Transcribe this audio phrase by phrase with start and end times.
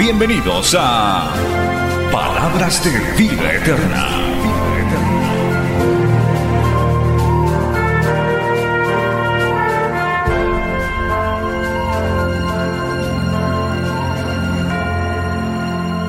[0.00, 1.30] Bienvenidos a
[2.10, 4.06] Palabras de Vida Eterna.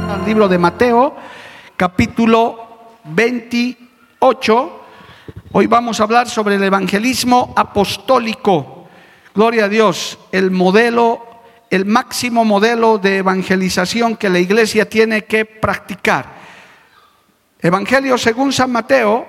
[0.09, 1.13] al libro de Mateo,
[1.75, 4.81] capítulo 28.
[5.51, 8.87] Hoy vamos a hablar sobre el evangelismo apostólico.
[9.35, 11.30] Gloria a Dios, el modelo,
[11.71, 16.25] el máximo modelo de evangelización que la iglesia tiene que practicar.
[17.61, 19.25] Evangelio según San Mateo,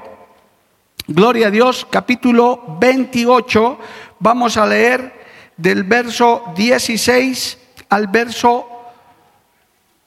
[1.07, 3.79] gloria a Dios, capítulo 28,
[4.19, 5.23] vamos a leer
[5.57, 7.59] del verso 16
[7.91, 8.67] al verso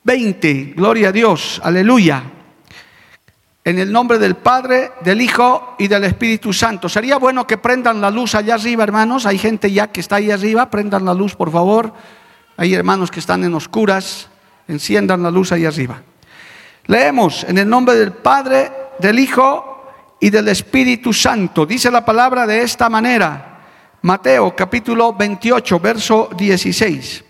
[0.03, 0.73] 20.
[0.75, 2.21] Gloria a Dios, aleluya.
[3.63, 6.89] En el nombre del Padre, del Hijo y del Espíritu Santo.
[6.89, 9.25] Sería bueno que prendan la luz allá arriba, hermanos.
[9.25, 10.69] Hay gente ya que está ahí arriba.
[10.69, 11.93] Prendan la luz, por favor.
[12.57, 14.29] Hay hermanos que están en oscuras.
[14.67, 16.01] Enciendan la luz ahí arriba.
[16.87, 21.65] Leemos en el nombre del Padre, del Hijo y del Espíritu Santo.
[21.65, 23.51] Dice la palabra de esta manera.
[24.01, 27.23] Mateo capítulo 28, verso 16.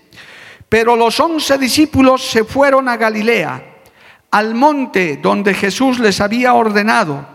[0.69, 3.77] Pero los once discípulos se fueron a Galilea,
[4.31, 7.25] al monte donde Jesús les había ordenado.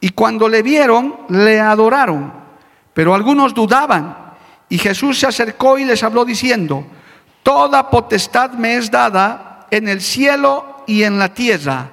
[0.00, 2.32] Y cuando le vieron, le adoraron.
[2.94, 4.34] Pero algunos dudaban.
[4.68, 6.86] Y Jesús se acercó y les habló diciendo,
[7.42, 11.90] Toda potestad me es dada en el cielo y en la tierra.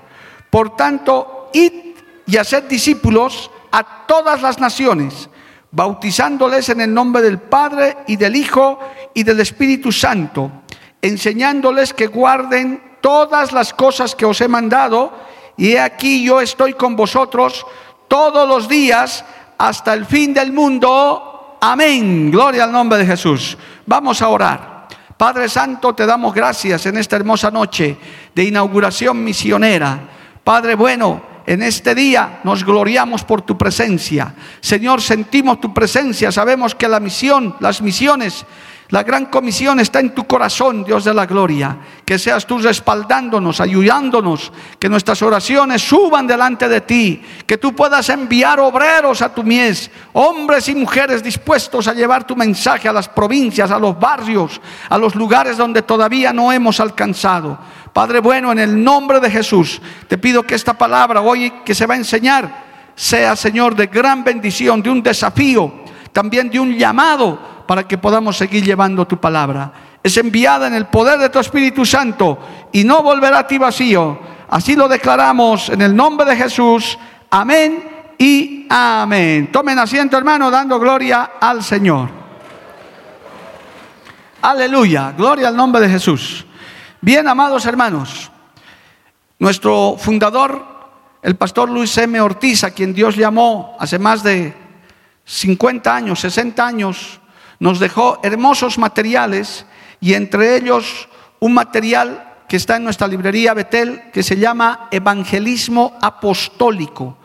[0.50, 1.95] Por tanto, id
[2.26, 5.30] y haced discípulos a todas las naciones,
[5.71, 8.80] bautizándoles en el nombre del Padre y del Hijo
[9.14, 10.52] y del Espíritu Santo
[11.02, 15.11] enseñándoles que guarden todas las cosas que os he mandado,
[15.55, 17.66] y he aquí yo estoy con vosotros
[18.08, 19.23] todos los días
[19.58, 21.58] hasta el fin del mundo.
[21.61, 22.32] Amén.
[22.32, 23.58] Gloria al nombre de Jesús.
[23.86, 24.77] Vamos a orar.
[25.17, 27.98] Padre Santo, te damos gracias en esta hermosa noche
[28.36, 30.00] de inauguración misionera.
[30.44, 34.36] Padre bueno, en este día nos gloriamos por tu presencia.
[34.61, 36.32] Señor, sentimos tu presencia.
[36.32, 38.45] Sabemos que la misión, las misiones
[38.89, 41.77] la gran comisión está en tu corazón, Dios de la gloria.
[42.05, 48.08] Que seas tú respaldándonos, ayudándonos, que nuestras oraciones suban delante de ti, que tú puedas
[48.08, 53.09] enviar obreros a tu mies, hombres y mujeres dispuestos a llevar tu mensaje a las
[53.09, 57.59] provincias, a los barrios, a los lugares donde todavía no hemos alcanzado.
[57.92, 61.86] Padre bueno, en el nombre de Jesús, te pido que esta palabra hoy que se
[61.86, 62.65] va a enseñar
[62.95, 65.73] sea, Señor, de gran bendición, de un desafío,
[66.14, 69.72] también de un llamado para que podamos seguir llevando tu palabra.
[70.02, 72.39] Es enviada en el poder de tu Espíritu Santo
[72.72, 74.20] y no volverá a ti vacío.
[74.50, 76.98] Así lo declaramos en el nombre de Jesús.
[77.30, 79.52] Amén y amén.
[79.52, 82.10] Tomen asiento, hermano, dando gloria al Señor.
[84.42, 86.45] Aleluya, gloria al nombre de Jesús.
[87.02, 88.32] Bien, amados hermanos,
[89.39, 90.66] nuestro fundador,
[91.22, 92.20] el pastor Luis M.
[92.22, 94.56] Ortiz, a quien Dios llamó hace más de
[95.26, 97.20] 50 años, 60 años,
[97.60, 99.66] nos dejó hermosos materiales
[100.00, 101.08] y entre ellos
[101.40, 107.18] un material que está en nuestra librería Betel que se llama Evangelismo Apostólico.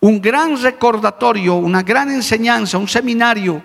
[0.00, 3.62] Un gran recordatorio, una gran enseñanza, un seminario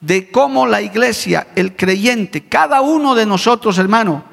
[0.00, 4.24] de cómo la iglesia, el creyente, cada uno de nosotros, hermano,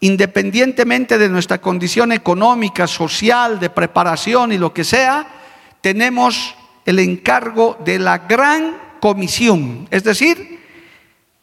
[0.00, 5.26] independientemente de nuestra condición económica, social, de preparación y lo que sea,
[5.80, 6.54] tenemos
[6.84, 9.88] el encargo de la gran comisión.
[9.90, 10.65] Es decir,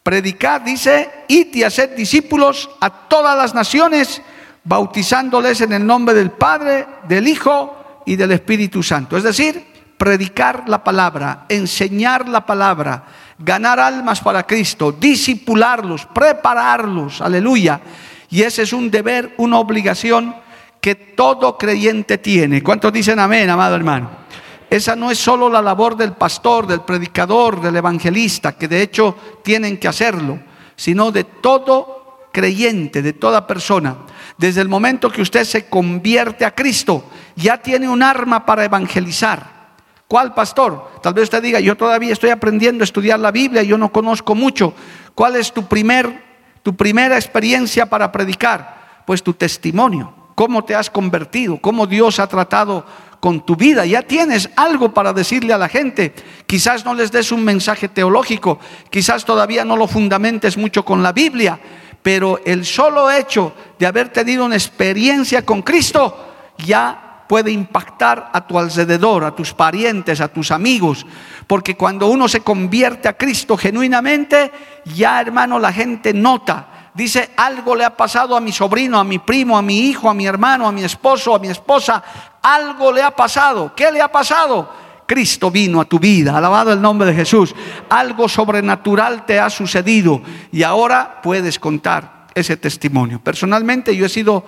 [0.03, 4.21] Predicar, dice, id y hacer discípulos a todas las naciones,
[4.65, 9.15] bautizándoles en el nombre del Padre, del Hijo y del Espíritu Santo.
[9.15, 9.65] Es decir,
[9.97, 13.05] predicar la palabra, enseñar la palabra,
[13.39, 17.79] ganar almas para Cristo, discipularlos, prepararlos, aleluya.
[18.29, 20.35] Y ese es un deber, una obligación
[20.81, 22.61] que todo creyente tiene.
[22.61, 24.22] ¿Cuántos dicen amén, amado hermano?
[24.73, 29.15] Esa no es solo la labor del pastor, del predicador, del evangelista, que de hecho
[29.43, 30.39] tienen que hacerlo,
[30.75, 33.97] sino de todo creyente, de toda persona.
[34.35, 37.03] Desde el momento que usted se convierte a Cristo,
[37.35, 39.75] ya tiene un arma para evangelizar.
[40.07, 40.89] ¿Cuál pastor?
[41.03, 44.33] Tal vez usted diga, yo todavía estoy aprendiendo a estudiar la Biblia, yo no conozco
[44.33, 44.73] mucho.
[45.13, 46.33] ¿Cuál es tu primer
[46.63, 49.03] tu primera experiencia para predicar?
[49.05, 52.87] Pues tu testimonio, cómo te has convertido, cómo Dios ha tratado
[53.23, 53.85] con tu vida.
[53.85, 56.13] Ya tienes algo para decirle a la gente.
[56.45, 58.59] Quizás no les des un mensaje teológico,
[58.89, 61.57] quizás todavía no lo fundamentes mucho con la Biblia,
[62.01, 68.45] pero el solo hecho de haber tenido una experiencia con Cristo ya puede impactar a
[68.45, 71.05] tu alrededor, a tus parientes, a tus amigos.
[71.47, 74.51] Porque cuando uno se convierte a Cristo genuinamente,
[74.83, 79.19] ya hermano la gente nota dice, algo le ha pasado a mi sobrino, a mi
[79.19, 82.03] primo, a mi hijo, a mi hermano, a mi esposo, a mi esposa,
[82.41, 83.73] algo le ha pasado.
[83.75, 84.69] ¿Qué le ha pasado?
[85.05, 87.53] Cristo vino a tu vida, alabado el nombre de Jesús.
[87.89, 93.19] Algo sobrenatural te ha sucedido y ahora puedes contar ese testimonio.
[93.19, 94.45] Personalmente yo he sido,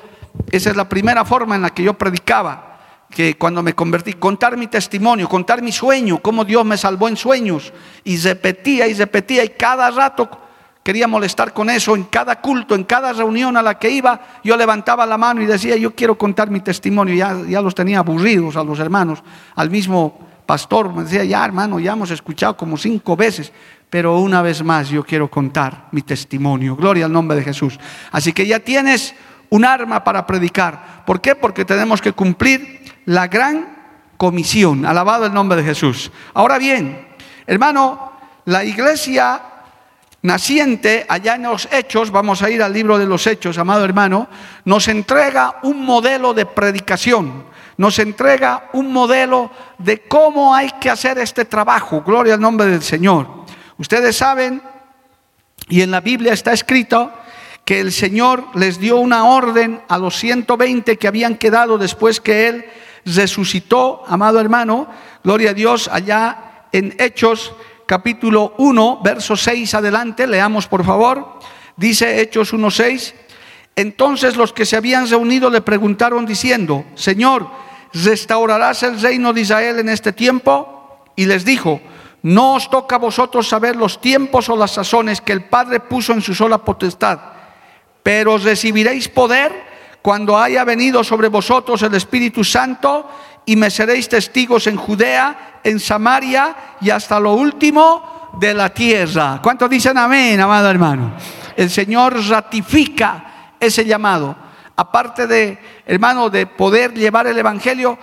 [0.52, 2.72] esa es la primera forma en la que yo predicaba
[3.10, 7.16] que cuando me convertí, contar mi testimonio, contar mi sueño, cómo Dios me salvó en
[7.16, 7.72] sueños,
[8.04, 10.30] y repetía y repetía, y cada rato
[10.86, 11.96] quería molestar con eso.
[11.96, 15.48] En cada culto, en cada reunión a la que iba, yo levantaba la mano y
[15.48, 17.16] decía, yo quiero contar mi testimonio.
[17.16, 19.24] Ya, los tenía aburridos a los hermanos.
[19.56, 23.52] Al mismo pastor me decía, ya hermano, ya hemos escuchado como cinco veces,
[23.90, 26.76] pero una vez más yo quiero contar mi testimonio.
[26.76, 27.80] Gloria al nombre de Jesús.
[28.12, 29.16] Así que ya tienes
[29.50, 31.04] un arma para predicar.
[31.04, 31.34] ¿Por qué?
[31.34, 33.76] Porque tenemos que cumplir la gran
[34.18, 34.86] comisión.
[34.86, 36.12] Alabado el nombre de Jesús.
[36.36, 37.08] Ahora bien,
[37.48, 38.12] hermano,
[38.46, 39.42] la iglesia
[40.26, 44.28] naciente, allá en los Hechos, vamos a ir al libro de los Hechos, amado hermano,
[44.66, 47.46] nos entrega un modelo de predicación,
[47.78, 52.02] nos entrega un modelo de cómo hay que hacer este trabajo.
[52.02, 53.46] Gloria al nombre del Señor.
[53.78, 54.62] Ustedes saben,
[55.70, 57.12] y en la Biblia está escrito,
[57.64, 62.48] que el Señor les dio una orden a los 120 que habían quedado después que
[62.48, 62.66] Él
[63.06, 64.88] resucitó, amado hermano,
[65.24, 67.54] gloria a Dios, allá en Hechos
[67.86, 71.40] capítulo 1, verso 6 adelante, leamos por favor.
[71.78, 73.14] Dice Hechos 1.6,
[73.76, 77.50] entonces los que se habían reunido le preguntaron diciendo, Señor,
[77.94, 81.04] ¿restaurarás el reino de Israel en este tiempo?
[81.16, 81.82] Y les dijo,
[82.24, 86.14] no os toca a vosotros saber los tiempos o las sazones que el Padre puso
[86.14, 87.20] en su sola potestad,
[88.02, 89.52] pero recibiréis poder
[90.02, 93.10] cuando haya venido sobre vosotros el Espíritu Santo
[93.46, 99.40] y me seréis testigos en Judea, en Samaria y hasta lo último de la tierra.
[99.42, 101.14] ¿Cuántos dicen amén, amado hermano?
[101.58, 104.36] El Señor ratifica ese llamado.
[104.76, 105.58] Aparte de,
[105.88, 107.98] hermano, de poder llevar el Evangelio,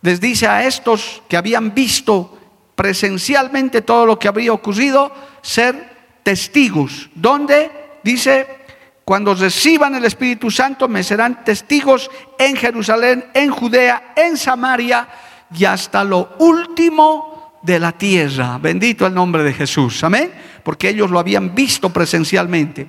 [0.00, 2.38] les dice a estos que habían visto
[2.74, 5.12] presencialmente todo lo que habría ocurrido,
[5.42, 7.10] ser testigos.
[7.14, 7.70] ¿Dónde?
[8.02, 8.64] Dice
[9.04, 15.06] cuando reciban el Espíritu Santo, me serán testigos en Jerusalén, en Judea, en Samaria
[15.56, 18.58] y hasta lo último de la tierra.
[18.58, 20.04] Bendito el nombre de Jesús.
[20.04, 20.32] Amén.
[20.62, 22.86] Porque ellos lo habían visto presencialmente.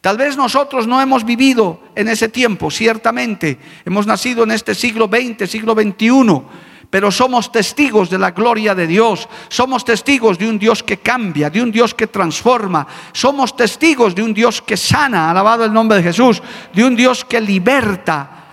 [0.00, 3.58] Tal vez nosotros no hemos vivido en ese tiempo, ciertamente.
[3.84, 6.42] Hemos nacido en este siglo XX, siglo XXI
[6.90, 11.50] pero somos testigos de la gloria de Dios, somos testigos de un Dios que cambia,
[11.50, 15.98] de un Dios que transforma, somos testigos de un Dios que sana, alabado el nombre
[15.98, 16.42] de Jesús,
[16.72, 18.45] de un Dios que liberta.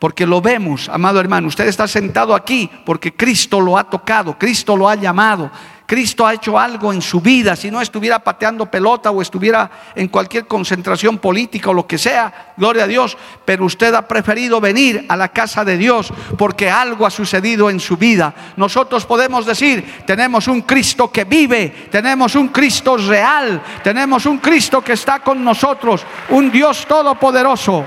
[0.00, 4.74] Porque lo vemos, amado hermano, usted está sentado aquí porque Cristo lo ha tocado, Cristo
[4.74, 5.50] lo ha llamado,
[5.84, 10.08] Cristo ha hecho algo en su vida, si no estuviera pateando pelota o estuviera en
[10.08, 15.04] cualquier concentración política o lo que sea, gloria a Dios, pero usted ha preferido venir
[15.06, 18.32] a la casa de Dios porque algo ha sucedido en su vida.
[18.56, 24.80] Nosotros podemos decir, tenemos un Cristo que vive, tenemos un Cristo real, tenemos un Cristo
[24.80, 27.84] que está con nosotros, un Dios todopoderoso.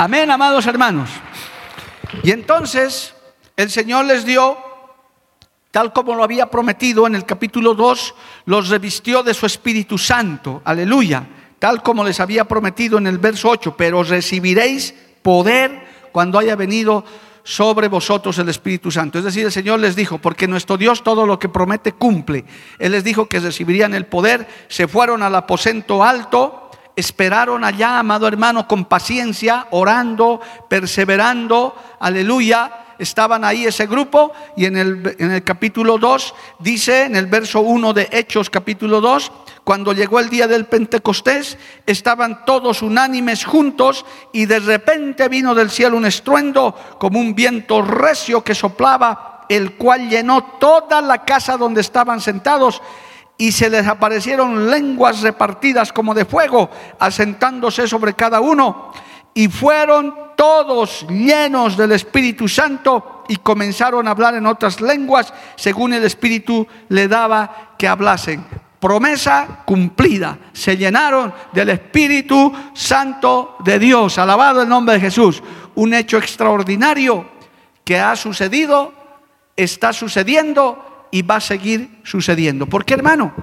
[0.00, 1.10] Amén, amados hermanos.
[2.22, 3.14] Y entonces
[3.56, 4.56] el Señor les dio
[5.72, 8.14] tal como lo había prometido en el capítulo 2,
[8.46, 11.26] los revistió de su Espíritu Santo, aleluya,
[11.58, 17.04] tal como les había prometido en el verso 8, pero recibiréis poder cuando haya venido
[17.42, 19.18] sobre vosotros el Espíritu Santo.
[19.18, 22.44] Es decir, el Señor les dijo, porque nuestro Dios todo lo que promete cumple.
[22.78, 26.67] Él les dijo que recibirían el poder, se fueron al aposento alto,
[26.98, 34.76] esperaron allá, amado hermano, con paciencia, orando, perseverando, aleluya estaban ahí ese grupo y en
[34.76, 39.32] el, en el capítulo 2 dice, en el verso 1 de Hechos capítulo 2,
[39.64, 45.70] cuando llegó el día del Pentecostés, estaban todos unánimes juntos y de repente vino del
[45.70, 51.56] cielo un estruendo como un viento recio que soplaba, el cual llenó toda la casa
[51.56, 52.82] donde estaban sentados
[53.38, 56.68] y se les aparecieron lenguas repartidas como de fuego,
[56.98, 58.92] asentándose sobre cada uno
[59.38, 65.92] y fueron todos llenos del Espíritu Santo y comenzaron a hablar en otras lenguas según
[65.92, 68.44] el Espíritu le daba que hablasen.
[68.80, 70.38] promesa cumplida.
[70.52, 74.18] Se llenaron del Espíritu Santo de Dios.
[74.18, 75.40] Alabado el nombre de Jesús.
[75.76, 77.28] Un hecho extraordinario
[77.84, 78.92] que ha sucedido,
[79.56, 82.66] está sucediendo y va a seguir sucediendo.
[82.66, 83.34] ¿Por qué, hermano?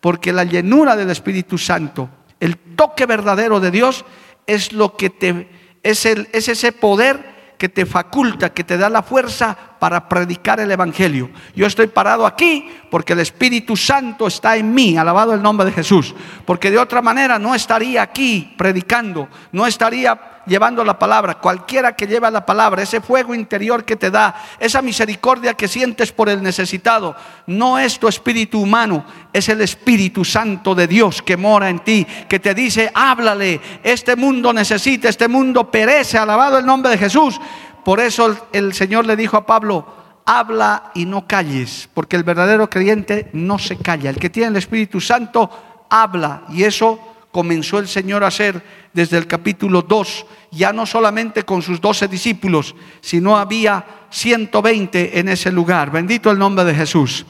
[0.00, 2.08] Porque la llenura del Espíritu Santo,
[2.40, 4.04] el toque verdadero de Dios,
[4.46, 5.48] es lo que te
[5.82, 10.58] es, el, es ese poder que te faculta, que te da la fuerza para predicar
[10.58, 11.30] el Evangelio.
[11.54, 15.72] Yo estoy parado aquí porque el Espíritu Santo está en mí, alabado el nombre de
[15.72, 16.12] Jesús,
[16.44, 22.06] porque de otra manera no estaría aquí predicando, no estaría llevando la palabra, cualquiera que
[22.06, 26.42] lleva la palabra, ese fuego interior que te da, esa misericordia que sientes por el
[26.42, 27.14] necesitado,
[27.46, 32.06] no es tu espíritu humano, es el Espíritu Santo de Dios que mora en ti,
[32.28, 37.40] que te dice, háblale, este mundo necesita, este mundo perece, alabado el nombre de Jesús.
[37.84, 39.86] Por eso el, Señor le dijo a Pablo,
[40.24, 44.56] habla y no calles, porque el verdadero creyente no se calla, el que tiene el
[44.56, 45.50] Espíritu Santo
[45.90, 48.62] habla y eso comenzó el Señor a hacer
[48.92, 55.28] desde el capítulo 2, ya no solamente con sus doce discípulos, sino había 120 en
[55.28, 55.90] ese lugar.
[55.90, 57.24] Bendito el nombre de Jesús.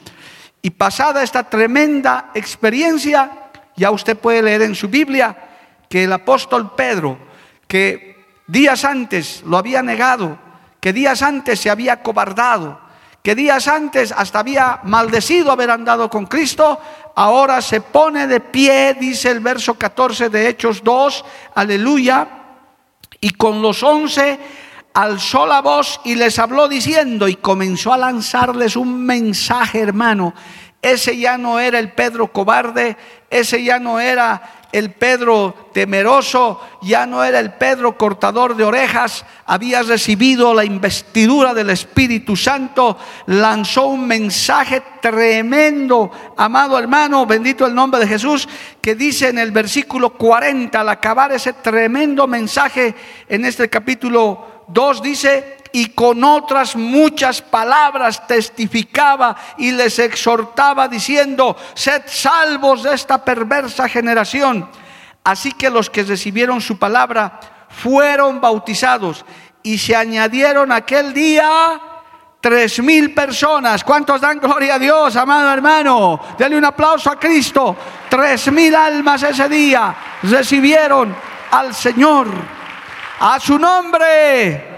[0.61, 5.35] Y pasada esta tremenda experiencia, ya usted puede leer en su Biblia
[5.89, 7.17] que el apóstol Pedro,
[7.67, 10.37] que días antes lo había negado,
[10.79, 12.79] que días antes se había cobardado,
[13.23, 16.77] que días antes hasta había maldecido haber andado con Cristo,
[17.15, 21.23] ahora se pone de pie, dice el verso 14 de Hechos 2,
[21.55, 22.27] aleluya,
[23.21, 24.37] y con los once
[24.93, 30.33] alzó la voz y les habló diciendo, y comenzó a lanzarles un mensaje, hermano.
[30.81, 32.97] Ese ya no era el Pedro cobarde,
[33.29, 39.23] ese ya no era el Pedro temeroso, ya no era el Pedro cortador de orejas,
[39.45, 47.75] había recibido la investidura del Espíritu Santo, lanzó un mensaje tremendo, amado hermano, bendito el
[47.75, 48.49] nombre de Jesús,
[48.81, 52.95] que dice en el versículo 40, al acabar ese tremendo mensaje
[53.29, 61.57] en este capítulo 2, dice, y con otras muchas palabras testificaba y les exhortaba diciendo,
[61.73, 64.69] sed salvos de esta perversa generación.
[65.23, 67.39] Así que los que recibieron su palabra
[67.69, 69.25] fueron bautizados
[69.63, 71.81] y se añadieron aquel día
[72.39, 73.83] tres mil personas.
[73.83, 76.19] ¿Cuántos dan gloria a Dios, amado hermano?
[76.37, 77.75] Denle un aplauso a Cristo.
[78.07, 81.15] Tres mil almas ese día recibieron
[81.49, 82.27] al Señor.
[83.19, 84.72] A su nombre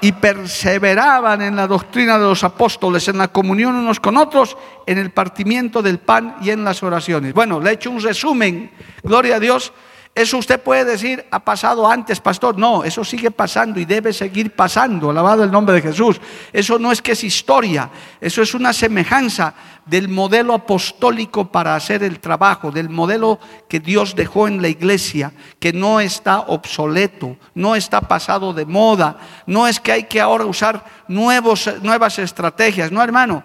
[0.00, 4.98] y perseveraban en la doctrina de los apóstoles, en la comunión unos con otros, en
[4.98, 7.34] el partimiento del pan y en las oraciones.
[7.34, 8.70] Bueno, le he hecho un resumen,
[9.02, 9.72] gloria a Dios.
[10.12, 12.58] Eso usted puede decir, ha pasado antes, pastor.
[12.58, 16.20] No, eso sigue pasando y debe seguir pasando, alabado el nombre de Jesús.
[16.52, 17.90] Eso no es que es historia,
[18.20, 19.54] eso es una semejanza
[19.86, 23.38] del modelo apostólico para hacer el trabajo, del modelo
[23.68, 29.16] que Dios dejó en la iglesia, que no está obsoleto, no está pasado de moda,
[29.46, 33.44] no es que hay que ahora usar nuevos, nuevas estrategias, no hermano.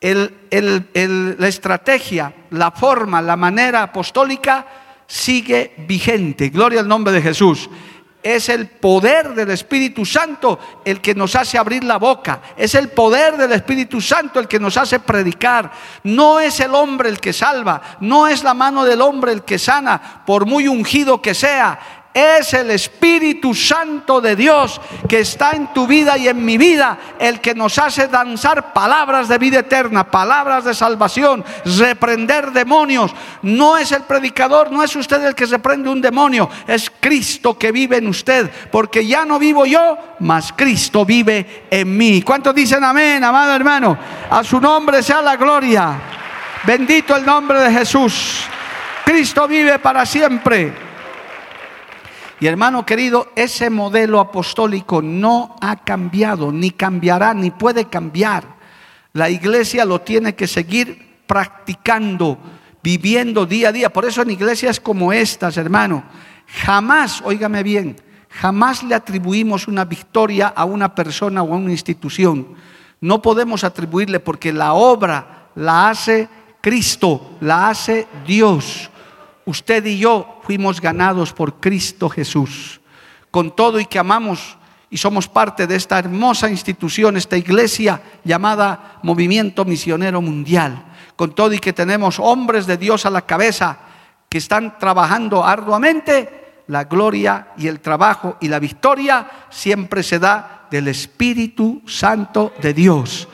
[0.00, 4.66] la estrategia, la forma, la manera apostólica
[5.08, 6.50] sigue vigente.
[6.50, 7.68] Gloria al nombre de Jesús
[8.22, 12.42] es el poder del Espíritu Santo el que nos hace abrir la boca.
[12.56, 15.70] Es el poder del Espíritu Santo el que nos hace predicar.
[16.02, 17.80] No es el hombre el que salva.
[18.00, 22.52] No es la mano del hombre el que sana, por muy ungido que sea es
[22.54, 27.40] el Espíritu Santo de Dios que está en tu vida y en mi vida, el
[27.40, 31.44] que nos hace danzar palabras de vida eterna, palabras de salvación,
[31.78, 33.12] reprender demonios.
[33.42, 37.72] No es el predicador, no es usted el que reprende un demonio, es Cristo que
[37.72, 42.22] vive en usted, porque ya no vivo yo, mas Cristo vive en mí.
[42.22, 43.98] ¿Cuántos dicen amén, amado hermano?
[44.30, 45.94] A su nombre sea la gloria.
[46.64, 48.40] Bendito el nombre de Jesús.
[49.04, 50.87] Cristo vive para siempre.
[52.40, 58.44] Y hermano querido, ese modelo apostólico no ha cambiado, ni cambiará, ni puede cambiar.
[59.12, 62.38] La iglesia lo tiene que seguir practicando,
[62.80, 63.92] viviendo día a día.
[63.92, 66.04] Por eso en iglesias como estas, hermano,
[66.46, 67.96] jamás, óigame bien,
[68.28, 72.54] jamás le atribuimos una victoria a una persona o a una institución.
[73.00, 76.28] No podemos atribuirle porque la obra la hace
[76.60, 78.90] Cristo, la hace Dios
[79.48, 82.82] usted y yo fuimos ganados por Cristo Jesús.
[83.30, 84.58] Con todo y que amamos
[84.90, 90.84] y somos parte de esta hermosa institución, esta iglesia llamada Movimiento Misionero Mundial.
[91.16, 93.78] Con todo y que tenemos hombres de Dios a la cabeza
[94.28, 100.66] que están trabajando arduamente, la gloria y el trabajo y la victoria siempre se da
[100.70, 103.28] del Espíritu Santo de Dios.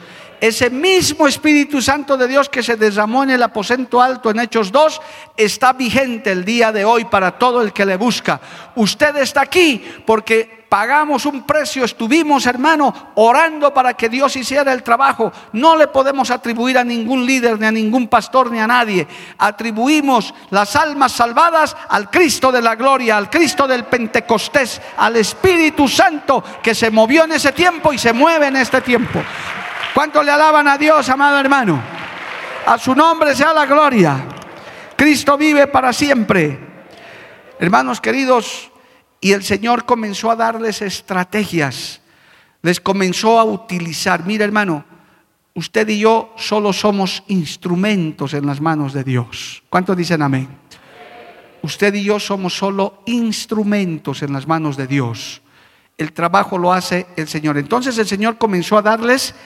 [0.48, 4.70] Ese mismo Espíritu Santo de Dios que se derramó en el aposento alto en Hechos
[4.70, 5.00] 2
[5.38, 8.38] está vigente el día de hoy para todo el que le busca.
[8.74, 14.82] Usted está aquí porque pagamos un precio, estuvimos, hermano, orando para que Dios hiciera el
[14.82, 15.32] trabajo.
[15.54, 19.06] No le podemos atribuir a ningún líder, ni a ningún pastor, ni a nadie.
[19.38, 25.88] Atribuimos las almas salvadas al Cristo de la gloria, al Cristo del Pentecostés, al Espíritu
[25.88, 29.22] Santo que se movió en ese tiempo y se mueve en este tiempo.
[29.94, 31.80] ¿Cuánto le alaban a Dios, amado hermano?
[32.66, 34.26] A su nombre sea la gloria.
[34.96, 36.58] Cristo vive para siempre.
[37.60, 38.72] Hermanos queridos,
[39.20, 42.00] y el Señor comenzó a darles estrategias,
[42.62, 44.26] les comenzó a utilizar.
[44.26, 44.84] Mira hermano,
[45.54, 49.62] usted y yo solo somos instrumentos en las manos de Dios.
[49.70, 50.48] ¿Cuántos dicen amén?
[51.62, 55.40] Usted y yo somos solo instrumentos en las manos de Dios.
[55.96, 57.56] El trabajo lo hace el Señor.
[57.58, 59.36] Entonces el Señor comenzó a darles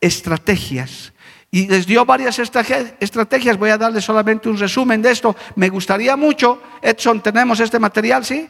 [0.00, 1.12] estrategias.
[1.50, 3.58] Y les dio varias estrategias.
[3.58, 5.34] Voy a darles solamente un resumen de esto.
[5.56, 8.48] Me gustaría mucho, Edson, tenemos este material, ¿sí?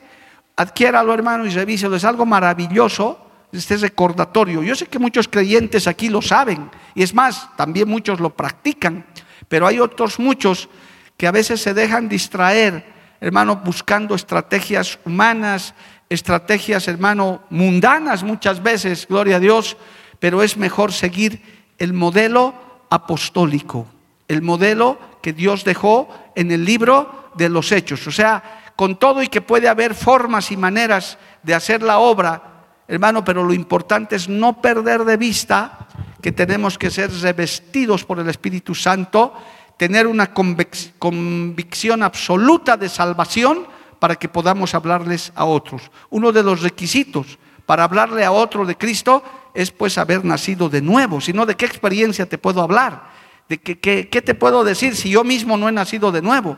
[0.58, 4.62] adquiéralo hermano y revíselo, es algo maravilloso este recordatorio.
[4.62, 9.06] Yo sé que muchos creyentes aquí lo saben y es más, también muchos lo practican,
[9.48, 10.68] pero hay otros muchos
[11.16, 12.84] que a veces se dejan distraer,
[13.20, 15.74] hermano, buscando estrategias humanas,
[16.08, 19.76] estrategias, hermano, mundanas muchas veces, gloria a Dios,
[20.18, 21.42] pero es mejor seguir
[21.78, 22.54] el modelo
[22.90, 23.86] apostólico,
[24.26, 28.06] el modelo que Dios dejó en el libro de los hechos.
[28.06, 32.66] O sea, con todo y que puede haber formas y maneras de hacer la obra,
[32.86, 35.88] hermano, pero lo importante es no perder de vista
[36.22, 39.32] que tenemos que ser revestidos por el Espíritu Santo,
[39.76, 43.66] tener una convicción absoluta de salvación
[43.98, 45.90] para que podamos hablarles a otros.
[46.10, 49.22] Uno de los requisitos para hablarle a otro de Cristo
[49.52, 53.10] es pues haber nacido de nuevo, sino de qué experiencia te puedo hablar,
[53.46, 56.56] de qué, qué te puedo decir si yo mismo no he nacido de nuevo.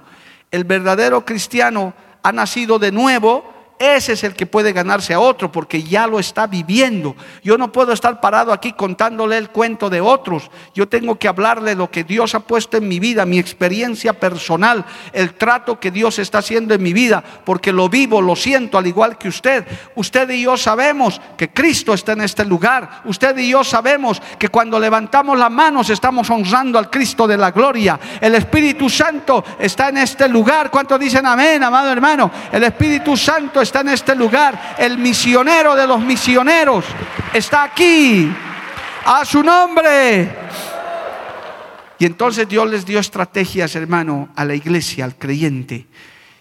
[0.52, 3.42] El verdadero cristiano ha nacido de nuevo,
[3.80, 7.16] ese es el que puede ganarse a otro porque ya lo está viviendo.
[7.42, 10.50] Yo no puedo estar parado aquí contándole el cuento de otros.
[10.74, 14.84] Yo tengo que hablarle lo que Dios ha puesto en mi vida, mi experiencia personal,
[15.14, 18.86] el trato que Dios está haciendo en mi vida, porque lo vivo, lo siento, al
[18.86, 19.66] igual que usted.
[19.94, 23.00] Usted y yo sabemos que Cristo está en este lugar.
[23.06, 27.50] Usted y yo sabemos que cuando levantamos las manos estamos honrando al Cristo de la
[27.50, 27.98] gloria.
[28.20, 30.70] El Espíritu Santo está en este lugar.
[30.70, 32.30] ¿Cuántos dicen amén, amado hermano?
[32.52, 34.74] El Espíritu Santo está está en este lugar.
[34.78, 36.84] El misionero de los misioneros
[37.32, 38.30] está aquí.
[39.04, 40.28] A su nombre.
[41.98, 45.86] Y entonces Dios les dio estrategias, hermano, a la iglesia, al creyente.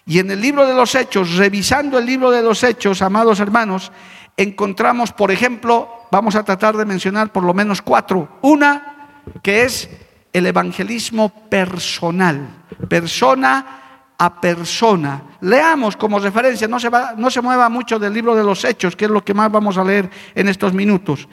[0.06, 3.92] Y en el libro de los Hechos, revisando el libro de los Hechos, amados hermanos,
[4.36, 8.38] encontramos, por ejemplo, vamos a tratar de mencionar por lo menos cuatro.
[8.42, 9.88] Una, que es
[10.32, 12.64] el evangelismo personal.
[12.88, 13.79] Persona
[14.20, 15.38] a persona.
[15.40, 18.94] Leamos como referencia, no se, va, no se mueva mucho del libro de los Hechos,
[18.94, 21.26] que es lo que más vamos a leer en estos minutos.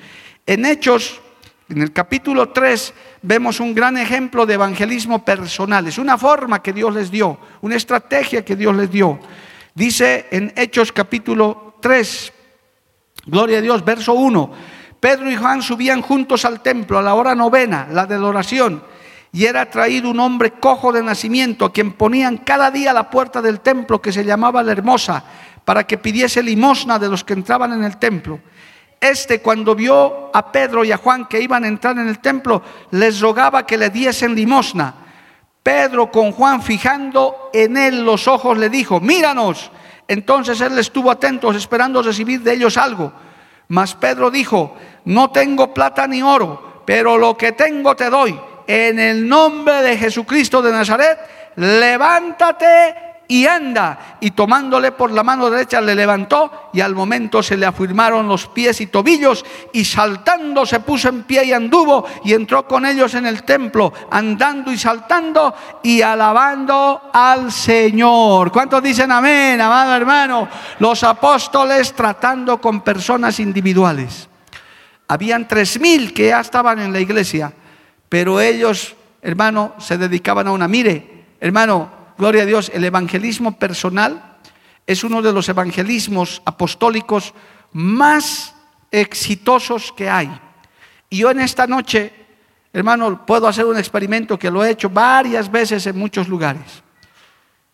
[0.45, 1.19] En Hechos,
[1.67, 5.85] en el capítulo 3, vemos un gran ejemplo de evangelismo personal.
[5.85, 9.19] Es una forma que Dios les dio, una estrategia que Dios les dio.
[9.75, 12.33] Dice en Hechos capítulo 3,
[13.25, 14.51] gloria a Dios, verso 1,
[14.97, 18.81] Pedro y Juan subían juntos al templo a la hora novena, la de la oración
[19.31, 23.41] y era traído un hombre cojo de nacimiento, a quien ponían cada día la puerta
[23.41, 25.23] del templo, que se llamaba la Hermosa,
[25.65, 28.39] para que pidiese limosna de los que entraban en el templo.
[28.99, 32.63] Este, cuando vio a Pedro y a Juan que iban a entrar en el templo,
[32.91, 34.93] les rogaba que le diesen limosna.
[35.61, 39.69] Pedro con Juan fijando en él los ojos le dijo, míranos.
[40.07, 43.11] Entonces él estuvo atento esperando recibir de ellos algo.
[43.67, 48.99] Mas Pedro dijo, no tengo plata ni oro, pero lo que tengo te doy en
[48.99, 51.17] el nombre de Jesucristo de Nazaret,
[51.55, 54.17] levántate y anda.
[54.19, 58.47] Y tomándole por la mano derecha le levantó y al momento se le afirmaron los
[58.47, 63.13] pies y tobillos y saltando se puso en pie y anduvo y entró con ellos
[63.15, 65.53] en el templo, andando y saltando
[65.83, 68.51] y alabando al Señor.
[68.51, 70.47] ¿Cuántos dicen amén, amado hermano?
[70.79, 74.27] Los apóstoles tratando con personas individuales.
[75.09, 77.53] Habían tres mil que ya estaban en la iglesia
[78.09, 80.67] pero ellos, hermano, se dedicaban a una.
[80.67, 84.37] Mire, hermano, gloria a Dios, el evangelismo personal
[84.85, 87.33] es uno de los evangelismos apostólicos
[87.73, 88.55] más
[88.89, 90.39] exitosos que hay.
[91.09, 92.13] Y yo en esta noche,
[92.71, 96.83] hermano, puedo hacer un experimento que lo he hecho varias veces en muchos lugares.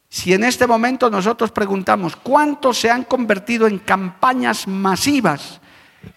[0.09, 5.59] Si en este momento nosotros preguntamos cuántos se han convertido en campañas masivas,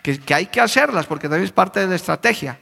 [0.03, 2.59] que, que hay que hacerlas porque también es parte de la estrategia,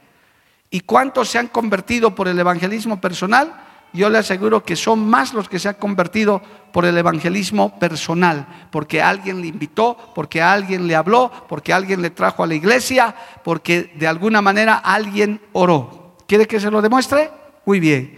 [0.75, 3.55] ¿Y cuántos se han convertido por el evangelismo personal?
[3.93, 6.41] Yo le aseguro que son más los que se han convertido
[6.73, 12.09] por el evangelismo personal, porque alguien le invitó, porque alguien le habló, porque alguien le
[12.09, 16.17] trajo a la iglesia, porque de alguna manera alguien oró.
[16.27, 17.31] ¿Quiere que se lo demuestre?
[17.65, 18.17] Muy bien.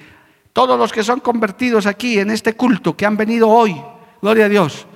[0.51, 3.79] Todos los que son convertidos aquí en este culto, que han venido hoy,
[4.19, 4.87] gloria a Dios,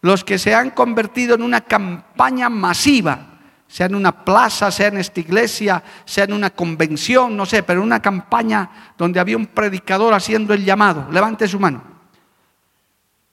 [0.00, 3.29] los que se han convertido en una campaña masiva,
[3.70, 7.78] sea en una plaza, sea en esta iglesia, sea en una convención, no sé, pero
[7.78, 11.06] en una campaña donde había un predicador haciendo el llamado.
[11.12, 11.80] Levante su mano.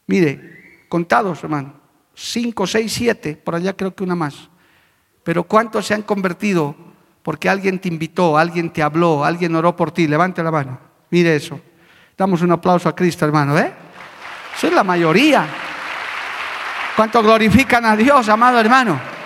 [0.06, 1.74] Mire, contados, hermano,
[2.14, 4.48] cinco, seis, siete, por allá creo que una más.
[5.24, 6.76] Pero ¿cuántos se han convertido
[7.24, 10.08] porque alguien te invitó, alguien te habló, alguien oró por ti?
[10.08, 10.80] Levante la mano.
[11.10, 11.60] Mire eso.
[12.16, 13.74] Damos un aplauso a Cristo, hermano, ¿eh?
[14.56, 15.48] Eso es la mayoría.
[16.96, 19.17] ¿Cuántos glorifican a Dios, amado hermano?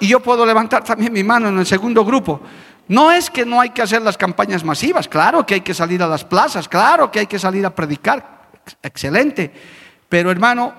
[0.00, 2.40] Y yo puedo levantar también mi mano en el segundo grupo.
[2.88, 6.02] No es que no hay que hacer las campañas masivas, claro que hay que salir
[6.02, 8.48] a las plazas, claro que hay que salir a predicar,
[8.82, 9.52] excelente.
[10.08, 10.72] Pero hermano,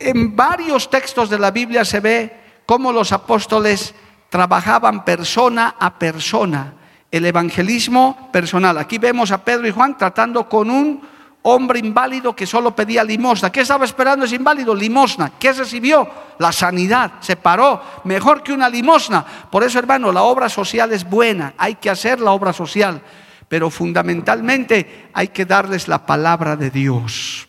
[0.00, 3.94] en varios textos de la Biblia se ve cómo los apóstoles
[4.30, 6.74] trabajaban persona a persona,
[7.10, 8.78] el evangelismo personal.
[8.78, 11.13] Aquí vemos a Pedro y Juan tratando con un
[11.46, 13.52] hombre inválido que solo pedía limosna.
[13.52, 14.74] ¿Qué estaba esperando ese inválido?
[14.74, 15.32] Limosna.
[15.38, 16.08] ¿Qué recibió?
[16.38, 17.12] La sanidad.
[17.20, 17.82] Se paró.
[18.04, 19.24] Mejor que una limosna.
[19.50, 21.52] Por eso, hermano, la obra social es buena.
[21.58, 23.02] Hay que hacer la obra social.
[23.46, 27.46] Pero fundamentalmente hay que darles la palabra de Dios.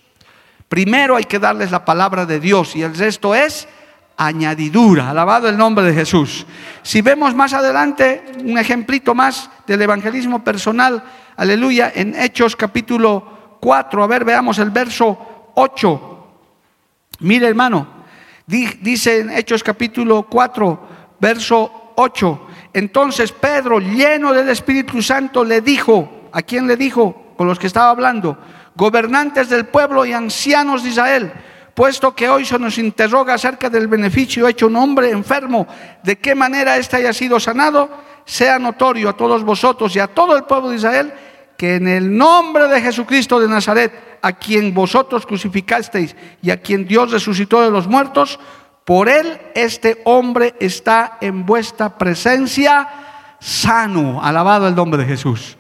[0.67, 3.65] Primero hay que darles la palabra de Dios y el resto es
[4.17, 5.09] añadidura.
[5.09, 6.45] Alabado el nombre de Jesús.
[6.83, 11.01] Si vemos más adelante un ejemplito más del evangelismo personal,
[11.37, 13.34] aleluya, en Hechos capítulo
[13.65, 14.03] 4.
[14.03, 16.27] A ver, veamos el verso 8.
[17.21, 17.87] Mire, hermano,
[18.45, 20.87] dice en Hechos capítulo 4,
[21.19, 22.47] verso 8.
[22.73, 27.33] Entonces Pedro, lleno del Espíritu Santo, le dijo, ¿a quién le dijo?
[27.35, 28.37] Con los que estaba hablando,
[28.75, 31.33] gobernantes del pueblo y ancianos de Israel,
[31.73, 35.65] puesto que hoy se nos interroga acerca del beneficio hecho un hombre enfermo,
[36.03, 37.89] de qué manera éste haya sido sanado,
[38.25, 41.13] sea notorio a todos vosotros y a todo el pueblo de Israel
[41.57, 46.87] que en el nombre de Jesucristo de Nazaret, a quien vosotros crucificasteis y a quien
[46.87, 48.39] Dios resucitó de los muertos,
[48.83, 52.87] por él este hombre está en vuestra presencia
[53.39, 54.23] sano.
[54.23, 55.57] Alabado el nombre de Jesús.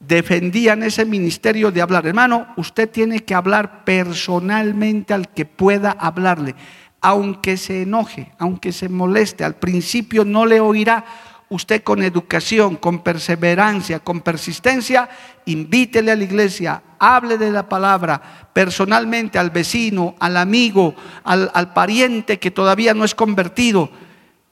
[0.00, 2.06] Defendían ese ministerio de hablar.
[2.06, 6.54] Hermano, usted tiene que hablar personalmente al que pueda hablarle.
[7.02, 11.04] Aunque se enoje, aunque se moleste, al principio no le oirá
[11.50, 15.08] usted con educación, con perseverancia, con persistencia,
[15.46, 22.38] invítele a la iglesia, hable de la palabra personalmente al vecino, al amigo, al, pariente
[22.38, 23.90] que todavía no es convertido.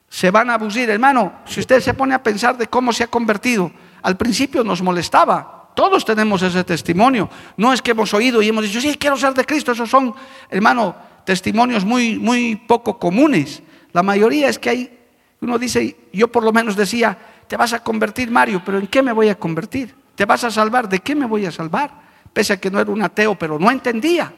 [0.08, 1.34] Se van a abusir, hermano.
[1.46, 3.70] Si usted se pone a pensar de cómo se ha convertido,
[4.02, 5.70] al principio nos molestaba.
[5.76, 7.30] Todos tenemos ese testimonio.
[7.56, 9.70] No es que hemos oído y hemos dicho, sí, quiero ser de Cristo.
[9.70, 10.12] Esos son,
[10.50, 13.62] hermano, testimonios muy, muy poco comunes.
[13.92, 14.97] La mayoría es que hay
[15.40, 19.02] uno dice, yo por lo menos decía, te vas a convertir Mario, pero ¿en qué
[19.02, 19.94] me voy a convertir?
[20.14, 20.88] ¿Te vas a salvar?
[20.88, 21.90] ¿De qué me voy a salvar?
[22.32, 24.32] Pese a que no era un ateo, pero no entendía.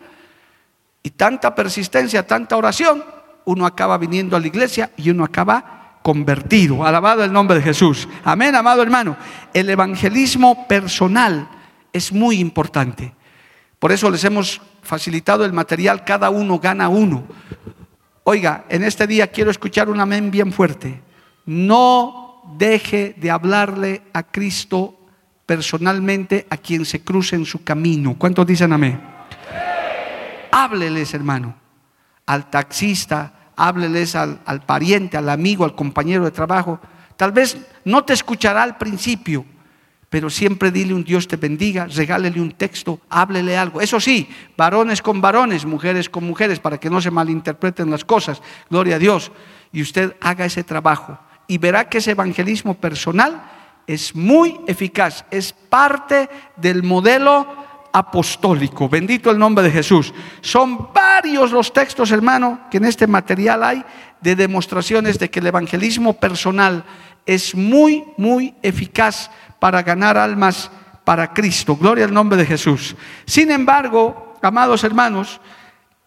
[1.02, 3.02] Y tanta persistencia, tanta oración,
[3.46, 6.84] uno acaba viniendo a la iglesia y uno acaba convertido.
[6.84, 8.08] Alabado el nombre de Jesús.
[8.24, 9.16] Amén, amado hermano.
[9.54, 11.48] El evangelismo personal
[11.92, 13.14] es muy importante.
[13.78, 17.24] Por eso les hemos facilitado el material, cada uno gana uno.
[18.32, 21.02] Oiga, en este día quiero escuchar un amén bien fuerte.
[21.46, 25.00] No deje de hablarle a Cristo
[25.44, 28.14] personalmente a quien se cruce en su camino.
[28.16, 29.00] ¿Cuántos dicen amén?
[30.52, 31.56] Hábleles, hermano,
[32.24, 36.78] al taxista, hábleles al, al pariente, al amigo, al compañero de trabajo.
[37.16, 39.44] Tal vez no te escuchará al principio,
[40.10, 43.80] pero siempre dile un Dios te bendiga, regálele un texto, háblele algo.
[43.80, 48.42] Eso sí, varones con varones, mujeres con mujeres, para que no se malinterpreten las cosas.
[48.68, 49.30] Gloria a Dios.
[49.72, 53.40] Y usted haga ese trabajo y verá que ese evangelismo personal
[53.86, 57.46] es muy eficaz, es parte del modelo
[57.92, 58.88] apostólico.
[58.88, 60.12] Bendito el nombre de Jesús.
[60.40, 63.84] Son varios los textos, hermano, que en este material hay
[64.20, 66.84] de demostraciones de que el evangelismo personal
[67.26, 70.70] es muy, muy eficaz para ganar almas
[71.04, 71.76] para Cristo.
[71.76, 72.96] Gloria al nombre de Jesús.
[73.26, 75.40] Sin embargo, amados hermanos,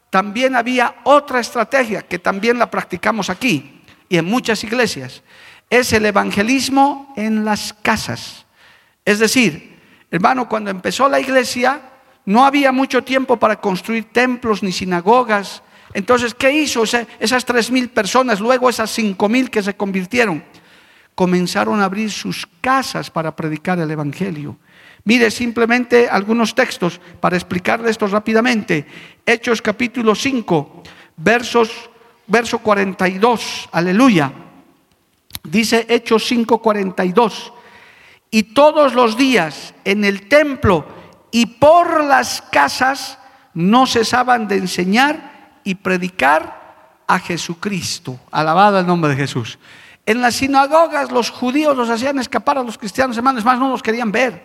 [0.09, 5.23] también había otra estrategia que también la practicamos aquí y en muchas iglesias.
[5.69, 8.45] Es el evangelismo en las casas.
[9.05, 9.79] Es decir,
[10.11, 11.81] hermano, cuando empezó la iglesia,
[12.25, 15.63] no había mucho tiempo para construir templos ni sinagogas.
[15.93, 16.83] Entonces, ¿qué hizo
[17.19, 20.43] esas tres mil personas, luego esas cinco mil que se convirtieron?
[21.15, 24.57] Comenzaron a abrir sus casas para predicar el Evangelio.
[25.05, 28.85] Mire simplemente algunos textos para explicarle esto rápidamente.
[29.25, 30.83] Hechos capítulo 5,
[31.17, 31.89] versos,
[32.27, 33.69] verso 42.
[33.71, 34.31] Aleluya.
[35.43, 37.53] Dice Hechos 5, 42.
[38.31, 40.85] Y todos los días en el templo
[41.31, 43.19] y por las casas
[43.53, 48.19] no cesaban de enseñar y predicar a Jesucristo.
[48.31, 49.59] Alabado el nombre de Jesús.
[50.05, 53.81] En las sinagogas los judíos los hacían escapar a los cristianos, hermanos, más no los
[53.81, 54.43] querían ver.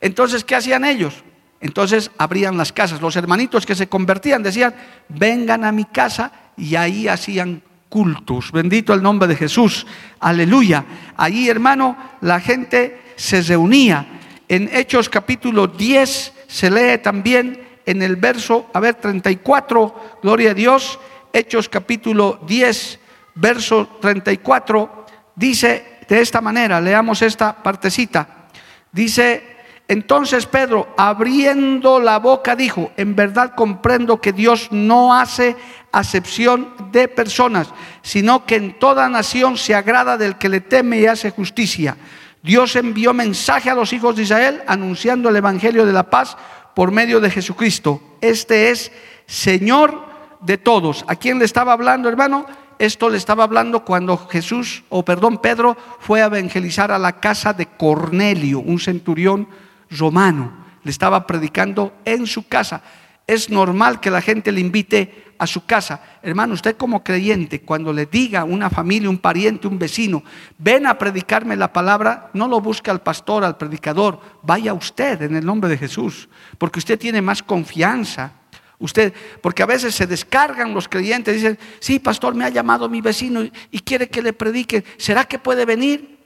[0.00, 1.24] Entonces, ¿qué hacían ellos?
[1.60, 3.00] Entonces abrían las casas.
[3.00, 4.74] Los hermanitos que se convertían decían,
[5.08, 8.52] vengan a mi casa y ahí hacían cultos.
[8.52, 9.86] Bendito el nombre de Jesús.
[10.20, 10.84] Aleluya.
[11.16, 14.20] Allí, hermano, la gente se reunía.
[14.48, 20.54] En Hechos capítulo 10 se lee también en el verso, a ver, 34, gloria a
[20.54, 20.98] Dios.
[21.32, 22.98] Hechos capítulo 10,
[23.34, 28.48] verso 34, dice de esta manera, leamos esta partecita.
[28.92, 29.54] Dice,
[29.88, 35.56] entonces Pedro, abriendo la boca, dijo, en verdad comprendo que Dios no hace
[35.92, 37.68] acepción de personas,
[38.02, 41.96] sino que en toda nación se agrada del que le teme y hace justicia.
[42.42, 46.36] Dios envió mensaje a los hijos de Israel anunciando el Evangelio de la paz
[46.74, 48.00] por medio de Jesucristo.
[48.20, 48.92] Este es
[49.26, 50.04] Señor
[50.40, 51.04] de todos.
[51.08, 52.46] ¿A quién le estaba hablando, hermano?
[52.84, 57.54] Esto le estaba hablando cuando Jesús, o perdón, Pedro fue a evangelizar a la casa
[57.54, 59.48] de Cornelio, un centurión
[59.88, 60.52] romano.
[60.82, 62.82] Le estaba predicando en su casa.
[63.26, 66.18] Es normal que la gente le invite a su casa.
[66.22, 70.22] Hermano, usted como creyente, cuando le diga a una familia, un pariente, un vecino,
[70.58, 75.36] ven a predicarme la palabra, no lo busque al pastor, al predicador, vaya usted en
[75.36, 78.43] el nombre de Jesús, porque usted tiene más confianza.
[78.78, 83.00] Usted, porque a veces se descargan los creyentes, dicen, sí, pastor, me ha llamado mi
[83.00, 86.18] vecino y quiere que le predique, ¿será que puede venir?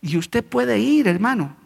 [0.00, 1.56] Y usted puede ir, hermano.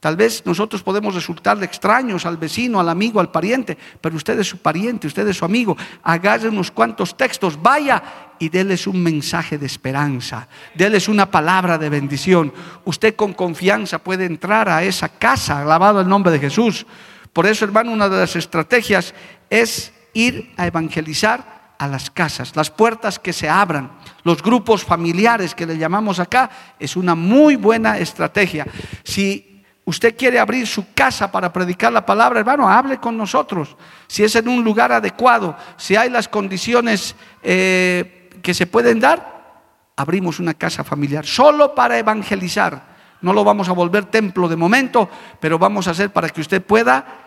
[0.00, 4.46] Tal vez nosotros podemos resultarle extraños al vecino, al amigo, al pariente, pero usted es
[4.46, 5.76] su pariente, usted es su amigo.
[6.02, 8.02] Agarre unos cuantos textos, vaya
[8.38, 12.52] y déles un mensaje de esperanza, déles una palabra de bendición.
[12.84, 16.86] Usted con confianza puede entrar a esa casa, alabado el nombre de Jesús.
[17.32, 19.14] Por eso, hermano, una de las estrategias
[19.50, 23.90] es ir a evangelizar a las casas, las puertas que se abran,
[24.24, 28.66] los grupos familiares que le llamamos acá, es una muy buena estrategia.
[29.04, 33.76] Si usted quiere abrir su casa para predicar la palabra, hermano, hable con nosotros.
[34.06, 39.36] Si es en un lugar adecuado, si hay las condiciones eh, que se pueden dar,
[39.96, 42.96] abrimos una casa familiar solo para evangelizar.
[43.20, 45.08] No lo vamos a volver templo de momento,
[45.40, 47.25] pero vamos a hacer para que usted pueda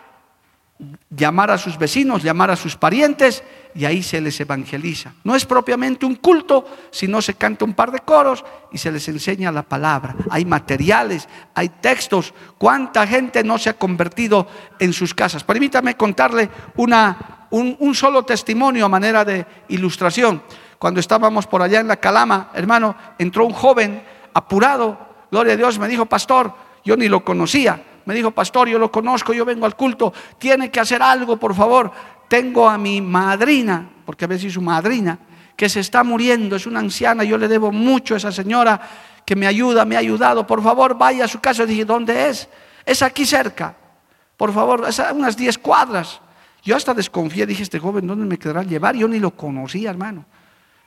[1.10, 3.42] llamar a sus vecinos, llamar a sus parientes
[3.74, 5.12] y ahí se les evangeliza.
[5.24, 9.06] No es propiamente un culto, sino se canta un par de coros y se les
[9.08, 10.16] enseña la palabra.
[10.30, 12.32] Hay materiales, hay textos.
[12.58, 14.46] ¿Cuánta gente no se ha convertido
[14.78, 15.44] en sus casas?
[15.44, 20.42] Permítame contarle una, un, un solo testimonio a manera de ilustración.
[20.78, 24.98] Cuando estábamos por allá en la Calama, hermano, entró un joven apurado,
[25.30, 28.90] gloria a Dios, me dijo, pastor, yo ni lo conocía me dijo, pastor, yo lo
[28.90, 31.90] conozco, yo vengo al culto, tiene que hacer algo, por favor.
[32.28, 35.18] Tengo a mi madrina, porque a veces su madrina,
[35.56, 38.80] que se está muriendo, es una anciana, yo le debo mucho a esa señora
[39.24, 41.66] que me ayuda, me ha ayudado, por favor, vaya a su casa.
[41.66, 42.48] dije, ¿dónde es?
[42.84, 43.76] Es aquí cerca,
[44.36, 46.20] por favor, es a unas 10 cuadras.
[46.62, 48.94] Yo hasta desconfié, dije, este joven, ¿dónde me quedará llevar?
[48.96, 50.24] Yo ni lo conocía, hermano.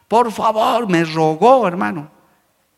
[0.08, 2.10] Por favor, me rogó, hermano.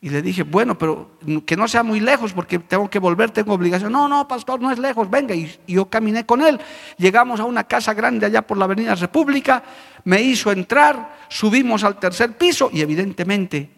[0.02, 1.12] Y le dije, bueno, pero
[1.46, 3.92] que no sea muy lejos porque tengo que volver, tengo obligación.
[3.92, 5.34] No, no, pastor, no es lejos, venga.
[5.34, 6.60] Y, yo caminé con él.
[6.98, 9.64] Llegamos a una casa grande allá por la Avenida República,
[10.04, 13.72] me hizo entrar, subimos al tercer piso y evidentemente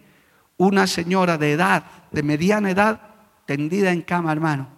[0.58, 3.00] una señora de edad, de mediana edad,
[3.46, 4.68] tendida en cama, hermano.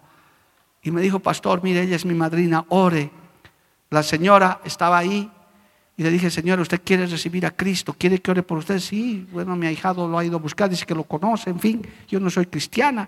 [0.83, 3.11] Y me dijo, pastor, mire, ella es mi madrina, ore.
[3.89, 5.29] La señora estaba ahí
[6.01, 7.93] y le dije, Señor, ¿usted quiere recibir a Cristo?
[7.95, 8.79] ¿Quiere que ore por usted?
[8.79, 11.87] Sí, bueno, mi ahijado lo ha ido a buscar, dice que lo conoce, en fin,
[12.07, 13.07] yo no soy cristiana.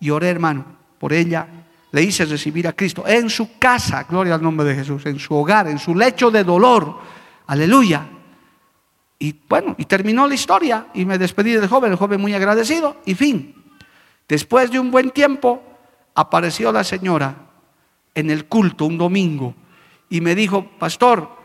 [0.00, 0.64] Y oré, hermano,
[0.98, 1.46] por ella.
[1.92, 5.32] Le hice recibir a Cristo en su casa, gloria al nombre de Jesús, en su
[5.32, 6.98] hogar, en su lecho de dolor.
[7.46, 8.04] Aleluya.
[9.20, 12.96] Y bueno, y terminó la historia y me despedí del joven, el joven muy agradecido
[13.06, 13.54] y fin.
[14.26, 15.62] Después de un buen tiempo
[16.16, 17.36] apareció la señora
[18.12, 19.54] en el culto un domingo
[20.10, 21.37] y me dijo, pastor,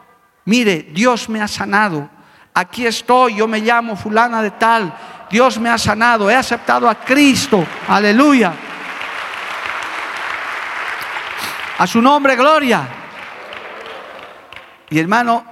[0.46, 2.10] Mire, Dios me ha sanado.
[2.54, 4.94] Aquí estoy, yo me llamo fulana de tal.
[5.30, 7.66] Dios me ha sanado, he aceptado a Cristo.
[7.88, 8.54] Aleluya.
[11.78, 12.88] A su nombre, gloria.
[14.90, 15.44] Y hermano,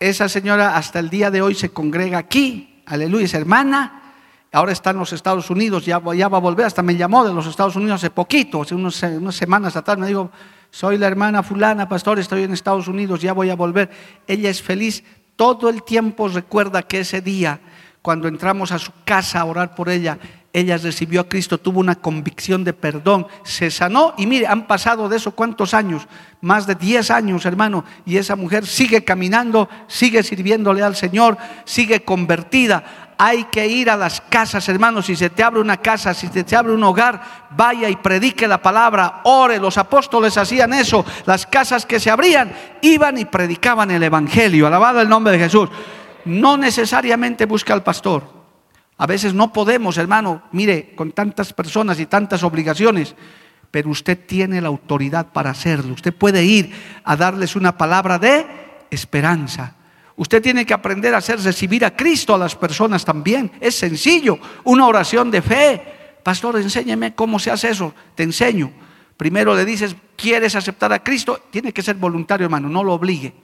[0.00, 2.82] esa señora hasta el día de hoy se congrega aquí.
[2.86, 4.14] Aleluya, es hermana.
[4.52, 7.46] ahora está en los Estados Unidos, ya, va a volver, hasta me llamó de los
[7.46, 10.30] Estados Unidos hace poquito, hace unas semanas atrás, me dijo,
[10.76, 13.88] soy la hermana fulana, pastor, estoy en Estados Unidos, ya voy a volver.
[14.26, 15.02] Ella es feliz,
[15.34, 17.60] todo el tiempo recuerda que ese día,
[18.02, 20.18] cuando entramos a su casa a orar por ella,
[20.52, 25.08] ella recibió a Cristo, tuvo una convicción de perdón, se sanó y mire, han pasado
[25.08, 26.06] de eso cuántos años,
[26.42, 32.04] más de 10 años, hermano, y esa mujer sigue caminando, sigue sirviéndole al Señor, sigue
[32.04, 33.05] convertida.
[33.18, 36.44] Hay que ir a las casas, hermanos, si se te abre una casa, si se
[36.44, 39.58] te abre un hogar, vaya y predique la palabra, ore.
[39.58, 42.52] Los apóstoles hacían eso, las casas que se abrían,
[42.82, 45.70] iban y predicaban el Evangelio, alabado el nombre de Jesús.
[46.26, 48.36] No necesariamente busca al pastor,
[48.98, 53.14] a veces no podemos, hermano, mire, con tantas personas y tantas obligaciones,
[53.70, 55.92] pero usted tiene la autoridad para hacerlo.
[55.92, 56.72] Usted puede ir
[57.04, 58.46] a darles una palabra de
[58.90, 59.74] esperanza.
[60.16, 63.52] Usted tiene que aprender a hacer recibir a Cristo a las personas también.
[63.60, 65.82] Es sencillo, una oración de fe.
[66.22, 67.94] Pastor, enséñeme cómo se hace eso.
[68.14, 68.72] Te enseño.
[69.16, 71.40] Primero le dices, ¿quieres aceptar a Cristo?
[71.50, 73.34] Tiene que ser voluntario, hermano, no lo obligue.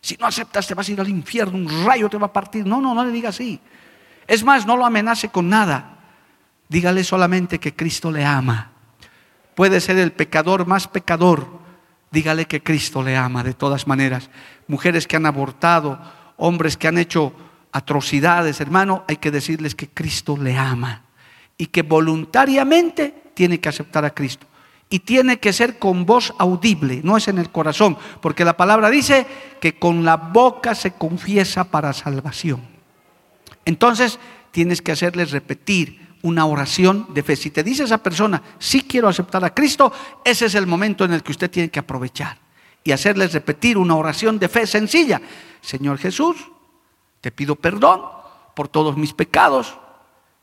[0.00, 2.66] Si no aceptas, te vas a ir al infierno, un rayo te va a partir.
[2.66, 3.60] No, no, no le diga así.
[4.26, 5.98] Es más, no lo amenace con nada.
[6.68, 8.72] Dígale solamente que Cristo le ama.
[9.54, 11.58] Puede ser el pecador más pecador.
[12.10, 14.30] Dígale que Cristo le ama de todas maneras.
[14.66, 16.00] Mujeres que han abortado,
[16.38, 17.32] hombres que han hecho
[17.72, 21.02] atrocidades, hermano, hay que decirles que Cristo le ama
[21.58, 24.46] y que voluntariamente tiene que aceptar a Cristo.
[24.90, 28.88] Y tiene que ser con voz audible, no es en el corazón, porque la palabra
[28.88, 29.26] dice
[29.60, 32.62] que con la boca se confiesa para salvación.
[33.66, 34.18] Entonces
[34.50, 37.36] tienes que hacerles repetir una oración de fe.
[37.36, 39.92] Si te dice esa persona, sí quiero aceptar a Cristo,
[40.24, 42.47] ese es el momento en el que usted tiene que aprovechar
[42.84, 45.20] y hacerles repetir una oración de fe sencilla.
[45.60, 46.36] Señor Jesús,
[47.20, 48.02] te pido perdón
[48.54, 49.78] por todos mis pecados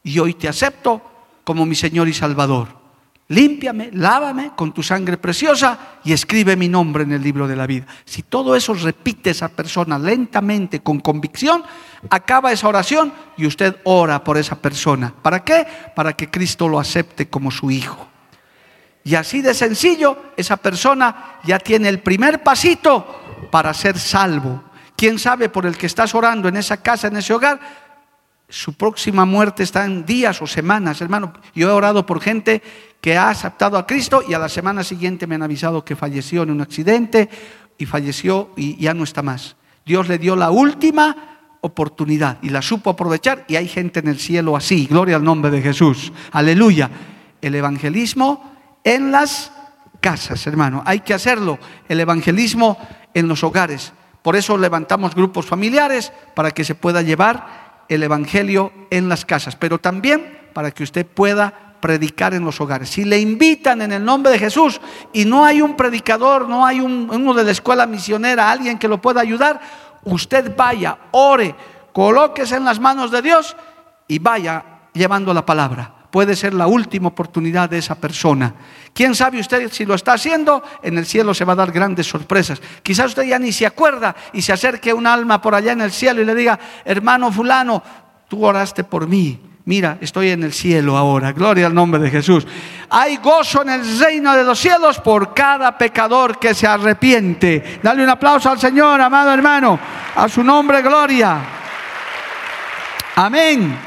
[0.04, 1.02] y hoy te acepto
[1.44, 2.86] como mi Señor y Salvador
[3.28, 7.66] límpiame, lávame con tu sangre preciosa y escribe mi nombre en el libro de la
[7.66, 7.86] vida.
[8.06, 11.64] Si todo eso repite esa persona lentamente, con convicción,
[12.10, 15.14] acaba esa oración y usted ora por esa persona.
[15.22, 15.66] ¿Para qué?
[15.96, 18.08] Para que Cristo lo acepte como su hijo.
[19.06, 24.64] Y así de sencillo, esa persona ya tiene el primer pasito para ser salvo.
[24.98, 27.60] ¿Quién sabe por el que estás orando en esa casa, en ese hogar?
[28.50, 31.34] Su próxima muerte está en días o semanas, hermano.
[31.54, 32.64] Yo he orado por gente
[33.00, 36.42] que ha aceptado a Cristo y a la semana siguiente me han avisado que falleció
[36.42, 37.30] en un accidente
[37.78, 39.56] y falleció y ya no está más.
[39.86, 44.20] Dios le dio la última oportunidad y la supo aprovechar y hay gente en el
[44.20, 44.88] cielo así.
[44.88, 46.12] Gloria al nombre de Jesús.
[46.32, 46.90] Aleluya.
[47.40, 48.55] El evangelismo
[48.86, 49.52] en las
[50.00, 50.82] casas, hermano.
[50.86, 51.60] Hay que hacerlo.
[51.90, 52.78] El evangelismo
[53.14, 53.92] en los hogares.
[54.22, 59.56] Por eso levantamos grupos familiares para que se pueda llevar el evangelio en las casas,
[59.56, 62.90] pero también para que usted pueda predicar en los hogares.
[62.90, 64.82] Si le invitan en el nombre de Jesús
[65.14, 69.00] y no hay un predicador, no hay uno de la escuela misionera, alguien que lo
[69.02, 69.60] pueda ayudar,
[70.04, 71.54] usted vaya, ore,
[71.94, 73.56] colóquese en las manos de Dios
[74.08, 76.05] y vaya llevando la palabra.
[76.16, 78.54] Puede ser la última oportunidad de esa persona.
[78.94, 80.64] ¿Quién sabe usted si lo está haciendo?
[80.82, 82.62] En el cielo se va a dar grandes sorpresas.
[82.82, 85.92] Quizás usted ya ni se acuerda y se acerque un alma por allá en el
[85.92, 87.84] cielo y le diga, hermano fulano,
[88.30, 91.34] tú oraste por mí Mira, estoy en el cielo ahora.
[91.34, 92.48] Gloria al nombre de Jesús.
[92.92, 97.82] Hay gozo en el reino de los cielos por cada pecador que se arrepiente.
[97.84, 99.78] Dale un aplauso al Señor, amado hermano.
[100.16, 101.42] A su nombre, gloria.
[103.18, 103.78] Amén.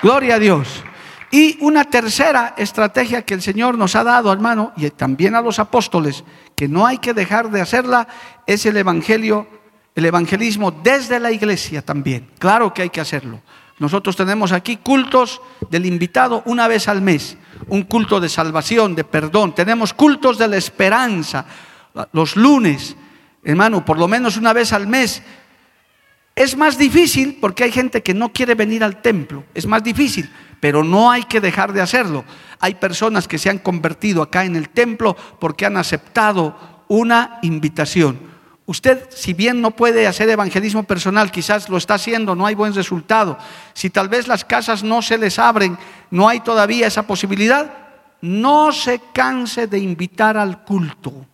[0.00, 0.85] Gloria a Dios.
[1.30, 5.58] Y una tercera estrategia que el Señor nos ha dado, hermano, y también a los
[5.58, 8.06] apóstoles, que no hay que dejar de hacerla,
[8.46, 9.46] es el evangelio,
[9.94, 12.30] el evangelismo desde la iglesia también.
[12.38, 13.40] Claro que hay que hacerlo.
[13.78, 17.36] Nosotros tenemos aquí cultos del invitado una vez al mes,
[17.68, 19.54] un culto de salvación, de perdón.
[19.54, 21.44] Tenemos cultos de la esperanza
[22.12, 22.96] los lunes,
[23.42, 25.22] hermano, por lo menos una vez al mes.
[26.34, 30.30] Es más difícil porque hay gente que no quiere venir al templo, es más difícil,
[30.60, 32.24] pero no hay que dejar de hacerlo.
[32.60, 38.18] Hay personas que se han convertido acá en el templo porque han aceptado una invitación.
[38.66, 42.74] Usted, si bien no puede hacer evangelismo personal, quizás lo está haciendo, no hay buen
[42.74, 43.38] resultado.
[43.74, 45.78] Si tal vez las casas no se les abren,
[46.10, 47.72] no hay todavía esa posibilidad,
[48.20, 51.26] no se canse de invitar al culto.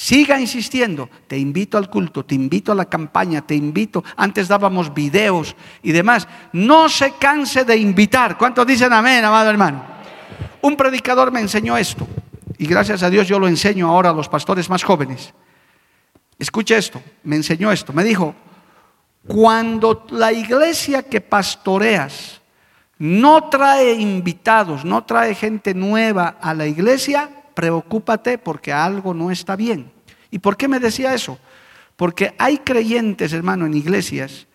[0.00, 4.02] Siga insistiendo, te invito al culto, te invito a la campaña, te invito.
[4.16, 6.26] Antes dábamos videos y demás.
[6.54, 8.38] No se canse de invitar.
[8.38, 9.84] ¿Cuántos dicen amén, amado hermano?
[10.62, 12.08] Un predicador me enseñó esto
[12.56, 15.34] y gracias a Dios yo lo enseño ahora a los pastores más jóvenes.
[16.38, 18.34] Escuche esto, me enseñó esto, me dijo,
[19.26, 22.40] cuando la iglesia que pastoreas
[22.96, 27.28] no trae invitados, no trae gente nueva a la iglesia,
[27.60, 29.92] preocúpate porque algo no está bien.
[30.30, 31.38] ¿Y por qué me decía eso?
[31.94, 34.46] Porque hay creyentes, hermano, en iglesias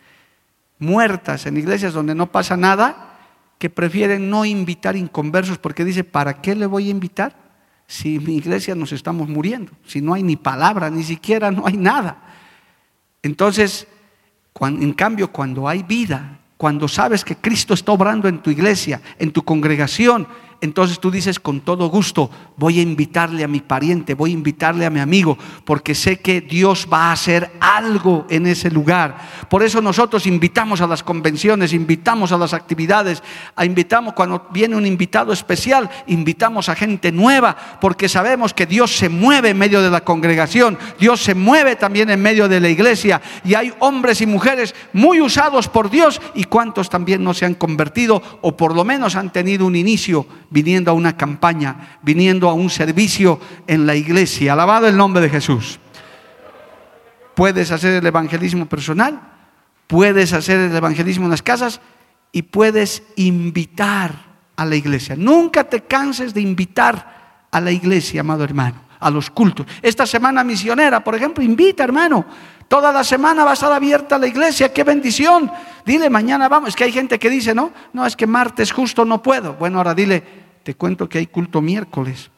[0.80, 3.20] muertas, en iglesias donde no pasa nada,
[3.60, 7.36] que prefieren no invitar inconversos porque dice, ¿para qué le voy a invitar?
[7.86, 11.78] Si mi iglesia nos estamos muriendo, si no hay ni palabra, ni siquiera no hay
[11.78, 12.24] nada.
[13.22, 13.88] Entonces,
[14.60, 19.32] en cambio, cuando hay vida, cuando sabes que Cristo está obrando en tu iglesia, en
[19.32, 20.28] tu congregación,
[20.62, 24.86] entonces tú dices con todo gusto, voy a invitarle a mi pariente, voy a invitarle
[24.86, 29.18] a mi amigo, porque sé que Dios va a hacer algo en ese lugar.
[29.50, 33.22] Por eso nosotros invitamos a las convenciones, invitamos a las actividades,
[33.56, 38.96] a invitamos cuando viene un invitado especial, invitamos a gente nueva, porque sabemos que Dios
[38.96, 42.70] se mueve en medio de la congregación, Dios se mueve también en medio de la
[42.70, 47.46] iglesia, y hay hombres y mujeres muy usados por Dios y cuantos también no se
[47.46, 50.26] han convertido o por lo menos han tenido un inicio
[50.56, 54.54] viniendo a una campaña, viniendo a un servicio en la iglesia.
[54.54, 55.82] Alabado el nombre de Jesús.
[57.36, 59.20] Puedes hacer el evangelismo personal,
[59.86, 61.82] puedes hacer el evangelismo en las casas
[62.32, 64.16] y puedes invitar
[64.56, 65.18] a la iglesia.
[65.18, 69.68] Nunca te canses de invitar a la iglesia, amado hermano, a los cultos.
[69.82, 72.26] Esta semana misionera, por ejemplo, invita, hermano.
[72.70, 75.52] Toda la semana va a estar abierta la iglesia, qué bendición.
[75.86, 76.70] Dile, mañana vamos.
[76.70, 79.56] Es que hay gente que dice, no, no, es que martes justo no puedo.
[79.56, 82.32] Bueno, ahora dile, te cuento que hay culto miércoles.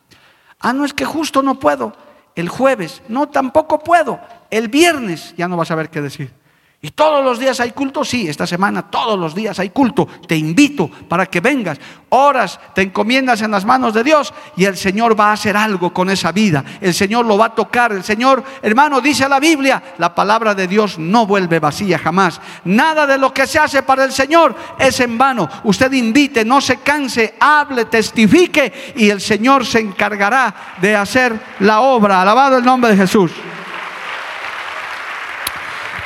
[0.59, 1.93] Ah, no, es que justo no puedo.
[2.36, 4.19] El jueves, no, tampoco puedo.
[4.51, 6.34] El viernes, ya no vas a ver qué decir.
[6.80, 8.05] ¿Y todos los días hay culto?
[8.05, 10.07] Sí, esta semana todos los días hay culto.
[10.28, 11.80] Te invito para que vengas.
[12.09, 15.91] Horas te encomiendas en las manos de Dios y el Señor va a hacer algo
[15.91, 16.63] con esa vida.
[16.80, 17.93] El Señor lo va a tocar.
[17.93, 22.39] El Señor, hermano, dice la Biblia, la palabra de Dios no vuelve vacía jamás.
[22.65, 25.49] Nada de lo que se hace para el Señor es en vano.
[25.63, 31.82] Usted invite, no se canse, hable, testifique y el Señor se encargará de hacer la
[31.82, 32.21] obra.
[32.21, 33.32] Alabado el nombre de Jesús.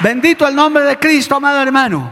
[0.03, 2.11] Bendito el nombre de Cristo, amado hermano.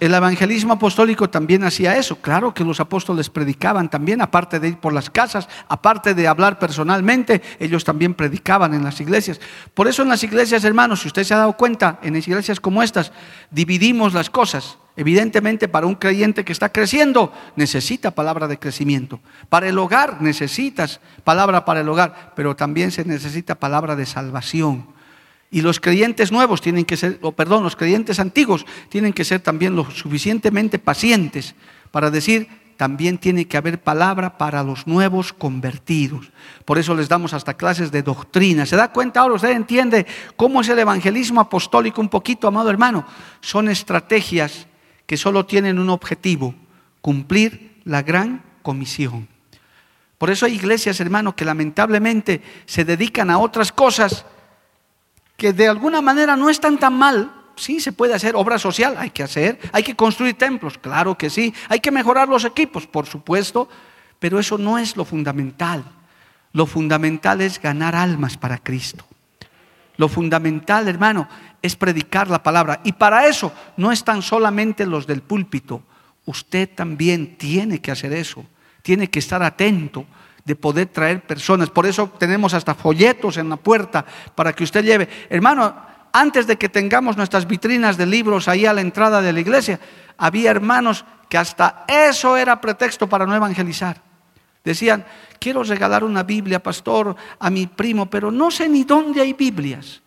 [0.00, 2.16] el evangelismo apostólico también hacía eso.
[2.16, 6.58] Claro que los apóstoles predicaban también, aparte de ir por las casas, aparte de hablar
[6.58, 9.40] personalmente, ellos también predicaban en las iglesias.
[9.72, 12.82] Por eso en las iglesias, hermanos, si usted se ha dado cuenta, en iglesias como
[12.82, 13.12] estas,
[13.52, 14.78] dividimos las cosas.
[14.96, 19.20] Evidentemente, para un creyente que está creciendo, necesita palabra de crecimiento.
[19.48, 24.97] Para el hogar, necesitas palabra para el hogar, pero también se necesita palabra de salvación
[25.50, 29.40] y los creyentes nuevos tienen que ser, o perdón, los creyentes antiguos tienen que ser
[29.40, 31.54] también lo suficientemente pacientes
[31.90, 36.30] para decir, también tiene que haber palabra para los nuevos convertidos.
[36.64, 38.66] Por eso les damos hasta clases de doctrina.
[38.66, 39.34] ¿Se da cuenta ahora?
[39.34, 43.04] ¿Usted entiende cómo es el evangelismo apostólico un poquito, amado hermano?
[43.40, 44.68] Son estrategias
[45.06, 46.54] que solo tienen un objetivo,
[47.00, 49.26] cumplir la gran comisión.
[50.18, 54.24] Por eso hay iglesias, hermano, que lamentablemente se dedican a otras cosas
[55.38, 57.32] que de alguna manera no están tan mal.
[57.54, 61.30] Sí, se puede hacer obra social, hay que hacer, hay que construir templos, claro que
[61.30, 63.68] sí, hay que mejorar los equipos, por supuesto,
[64.18, 65.84] pero eso no es lo fundamental.
[66.52, 69.04] Lo fundamental es ganar almas para Cristo.
[69.96, 71.28] Lo fundamental, hermano,
[71.62, 72.80] es predicar la palabra.
[72.84, 75.82] Y para eso no están solamente los del púlpito.
[76.24, 78.44] Usted también tiene que hacer eso.
[78.82, 80.06] Tiene que estar atento
[80.48, 81.68] de poder traer personas.
[81.68, 85.06] Por eso tenemos hasta folletos en la puerta para que usted lleve.
[85.28, 85.76] Hermano,
[86.10, 89.78] antes de que tengamos nuestras vitrinas de libros ahí a la entrada de la iglesia,
[90.16, 94.00] había hermanos que hasta eso era pretexto para no evangelizar.
[94.64, 95.04] Decían,
[95.38, 100.00] quiero regalar una Biblia, pastor, a mi primo, pero no sé ni dónde hay Biblias.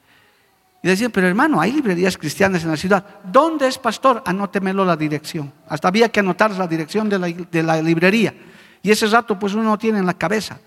[0.82, 3.06] Y decían, pero hermano, hay librerías cristianas en la ciudad.
[3.24, 4.24] ¿Dónde es pastor?
[4.26, 5.54] Anótemelo la dirección.
[5.70, 8.34] Hasta había que anotar la dirección de la, de la librería.
[8.84, 10.60] Y ese rato pues uno no tiene en la cabeza.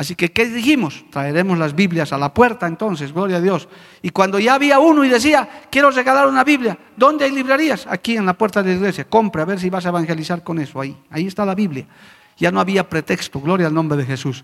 [0.00, 1.04] Así que, ¿qué dijimos?
[1.10, 3.68] Traeremos las Biblias a la puerta entonces, gloria a Dios.
[4.00, 7.86] Y cuando ya había uno y decía, quiero regalar una Biblia, ¿dónde hay librerías?
[7.86, 9.04] Aquí en la puerta de la iglesia.
[9.04, 10.96] Compre a ver si vas a evangelizar con eso ahí.
[11.10, 11.86] Ahí está la Biblia.
[12.38, 14.42] Ya no había pretexto, gloria al nombre de Jesús.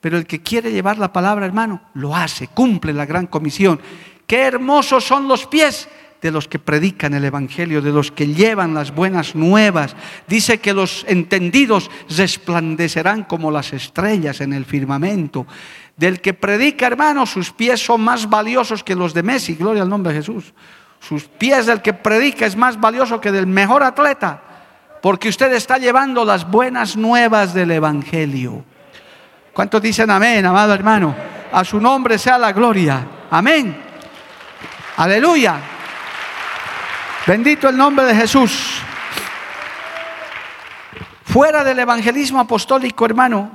[0.00, 3.80] Pero el que quiere llevar la palabra, hermano, lo hace, cumple la gran comisión.
[4.26, 5.88] Qué hermosos son los pies
[6.26, 9.94] de los que predican el Evangelio, de los que llevan las buenas nuevas.
[10.26, 15.46] Dice que los entendidos resplandecerán como las estrellas en el firmamento.
[15.96, 19.88] Del que predica, hermano, sus pies son más valiosos que los de Messi, gloria al
[19.88, 20.52] nombre de Jesús.
[20.98, 24.42] Sus pies del que predica es más valioso que del mejor atleta,
[25.00, 28.64] porque usted está llevando las buenas nuevas del Evangelio.
[29.52, 31.14] ¿Cuántos dicen amén, amado hermano?
[31.52, 33.06] A su nombre sea la gloria.
[33.30, 33.76] Amén.
[34.96, 35.75] Aleluya.
[37.26, 38.80] Bendito el nombre de Jesús.
[41.24, 43.50] Fuera del evangelismo apostólico, hermano,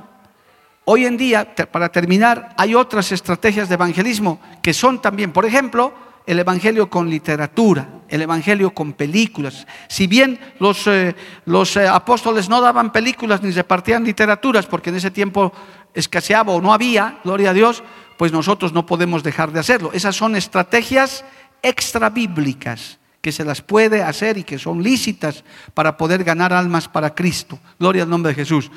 [0.84, 5.94] hoy en día, para terminar, hay otras estrategias de evangelismo que son también, por ejemplo,
[6.26, 9.66] el Evangelio con literatura, el Evangelio con películas.
[9.88, 11.16] Si bien los, eh,
[11.46, 15.50] los eh, apóstoles no daban películas ni repartían literaturas, porque en ese tiempo
[15.94, 17.82] escaseaba o no había, gloria a Dios,
[18.18, 19.90] pues nosotros no podemos dejar de hacerlo.
[19.94, 21.24] Esas son estrategias
[21.62, 26.88] extra bíblicas que se las puede hacer y que son lícitas para poder ganar almas
[26.88, 27.58] para Cristo.
[27.78, 28.70] Gloria al nombre de Jesús.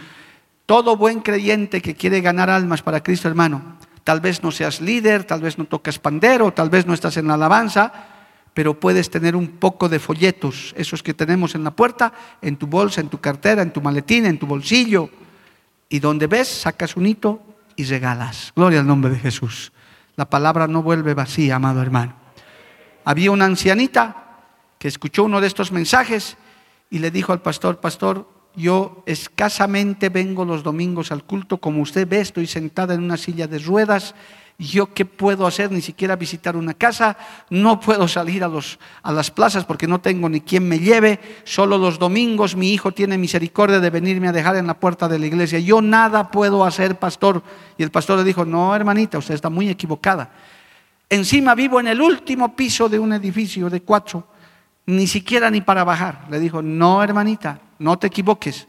[0.66, 3.76] Todo buen creyente que quiere ganar almas para Cristo, hermano,
[4.06, 7.28] Tal vez no seas líder, tal vez no tocas pandero, tal vez no estás en
[7.28, 7.92] la alabanza,
[8.54, 12.68] pero puedes tener un poco de folletos, esos que tenemos en la puerta, en tu
[12.68, 15.10] bolsa, en tu cartera, en tu maletín, en tu bolsillo.
[15.90, 17.42] Y donde ves, sacas un hito
[17.76, 18.54] y regalas.
[18.56, 19.72] Gloria al nombre de Jesús.
[20.16, 22.14] La palabra no vuelve vacía, amado hermano.
[23.06, 24.25] Había una ancianita
[24.88, 26.38] escuchó uno de estos mensajes
[26.90, 32.08] y le dijo al pastor, pastor, yo escasamente vengo los domingos al culto, como usted
[32.08, 34.16] ve, estoy sentada en una silla de ruedas.
[34.58, 35.70] ¿Yo qué puedo hacer?
[35.70, 37.18] Ni siquiera visitar una casa,
[37.50, 41.20] no puedo salir a, los, a las plazas porque no tengo ni quien me lleve.
[41.44, 45.20] Solo los domingos mi hijo tiene misericordia de venirme a dejar en la puerta de
[45.20, 45.60] la iglesia.
[45.60, 47.44] Yo nada puedo hacer, pastor.
[47.78, 50.32] Y el pastor le dijo, no, hermanita, usted está muy equivocada.
[51.10, 54.26] Encima vivo en el último piso de un edificio de cuatro,
[54.86, 56.26] ni siquiera ni para bajar.
[56.30, 58.68] Le dijo, no, hermanita, no te equivoques.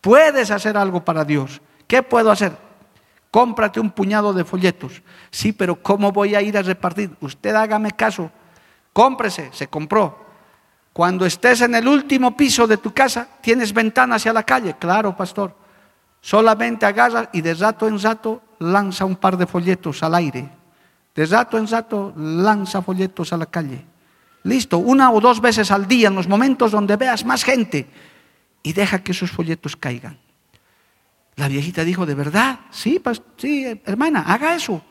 [0.00, 1.60] Puedes hacer algo para Dios.
[1.86, 2.56] ¿Qué puedo hacer?
[3.30, 5.02] Cómprate un puñado de folletos.
[5.30, 7.16] Sí, pero ¿cómo voy a ir a repartir?
[7.20, 8.30] Usted hágame caso.
[8.92, 10.24] Cómprese, se compró.
[10.92, 14.76] Cuando estés en el último piso de tu casa, tienes ventana hacia la calle.
[14.78, 15.54] Claro, pastor.
[16.20, 20.48] Solamente agarra y de rato en rato lanza un par de folletos al aire.
[21.14, 23.84] De rato en rato lanza folletos a la calle.
[24.46, 27.88] Listo, una o dos veces al día en los momentos donde veas más gente
[28.62, 30.18] y deja que esos folletos caigan.
[31.34, 32.60] La viejita dijo, ¿de verdad?
[32.70, 33.02] Sí,
[33.36, 34.82] sí, hermana, haga eso.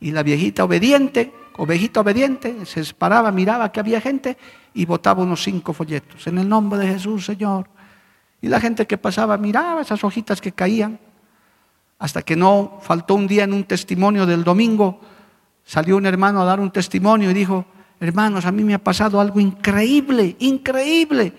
[0.00, 4.38] Y la viejita obediente, ovejita obediente, se paraba, miraba que había gente
[4.72, 6.28] y botaba unos cinco folletos.
[6.28, 7.68] En el nombre de Jesús, Señor.
[8.40, 11.00] Y la gente que pasaba miraba esas hojitas que caían.
[11.98, 15.00] Hasta que no faltó un día en un testimonio del domingo,
[15.64, 17.66] salió un hermano a dar un testimonio y dijo,
[18.02, 21.32] hermanos, a mí me ha pasado algo increíble, increíble.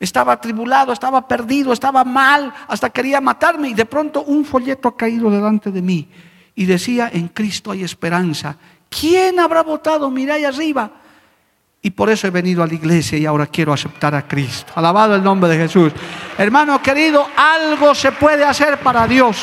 [0.00, 4.96] Estaba atribulado, estaba perdido, estaba mal, hasta quería matarme y de pronto un folleto ha
[4.96, 6.08] caído delante de mí
[6.54, 8.56] y decía, en Cristo hay esperanza.
[8.88, 10.10] ¿Quién habrá votado?
[10.10, 10.90] Mira ahí arriba.
[11.80, 14.72] Y por eso he venido a la iglesia y ahora quiero aceptar a Cristo.
[14.74, 15.92] Alabado el nombre de Jesús.
[16.38, 19.36] Hermano querido, algo se puede hacer para Dios.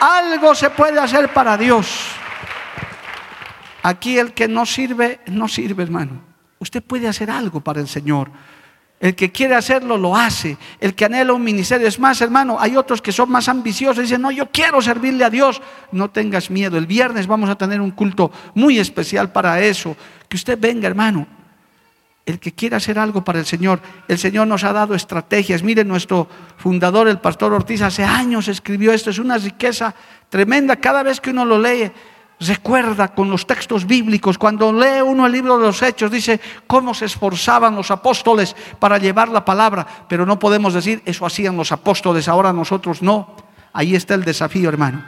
[0.00, 1.86] Algo se puede hacer para Dios.
[3.88, 6.20] Aquí el que no sirve, no sirve, hermano.
[6.58, 8.30] Usted puede hacer algo para el Señor.
[9.00, 10.58] El que quiere hacerlo lo hace.
[10.78, 12.58] El que anhela un ministerio es más, hermano.
[12.60, 14.02] Hay otros que son más ambiciosos.
[14.02, 15.62] Dicen, no, yo quiero servirle a Dios.
[15.90, 16.76] No tengas miedo.
[16.76, 19.96] El viernes vamos a tener un culto muy especial para eso.
[20.28, 21.26] Que usted venga, hermano.
[22.26, 23.80] El que quiera hacer algo para el Señor.
[24.06, 25.62] El Señor nos ha dado estrategias.
[25.62, 26.28] Mire, nuestro
[26.58, 29.08] fundador, el pastor Ortiz, hace años escribió esto.
[29.08, 29.94] Es una riqueza
[30.28, 30.76] tremenda.
[30.76, 31.90] Cada vez que uno lo lee,
[32.40, 36.94] recuerda con los textos bíblicos, cuando lee uno el libro de los Hechos, dice cómo
[36.94, 41.72] se esforzaban los apóstoles para llevar la palabra, pero no podemos decir eso hacían los
[41.72, 43.34] apóstoles, ahora nosotros no.
[43.72, 45.04] Ahí está el desafío, hermano.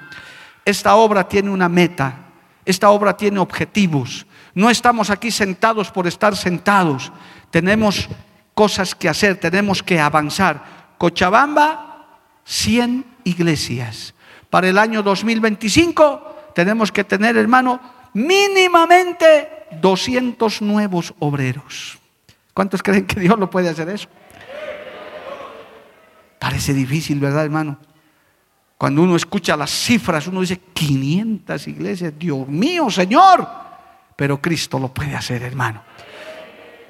[0.64, 2.14] Esta obra tiene una meta,
[2.64, 4.26] esta obra tiene objetivos.
[4.54, 7.12] No estamos aquí sentados por estar sentados,
[7.50, 8.08] tenemos
[8.54, 10.94] cosas que hacer, tenemos que avanzar.
[10.98, 14.14] Cochabamba, 100 iglesias.
[14.50, 17.80] Para el año 2025, tenemos que tener, hermano,
[18.14, 21.98] mínimamente 200 nuevos obreros.
[22.54, 24.08] ¿Cuántos creen que Dios lo puede hacer eso?
[26.38, 27.78] Parece difícil, ¿verdad, hermano?
[28.76, 33.46] Cuando uno escucha las cifras, uno dice 500 iglesias, Dios mío, Señor.
[34.16, 35.82] Pero Cristo lo puede hacer, hermano.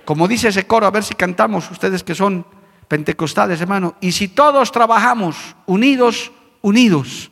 [0.05, 2.47] Como dice ese coro, a ver si cantamos, ustedes que son
[2.87, 3.97] pentecostales, hermano.
[4.01, 5.37] Y si todos trabajamos
[5.67, 6.33] unidos,
[6.63, 7.31] unidos,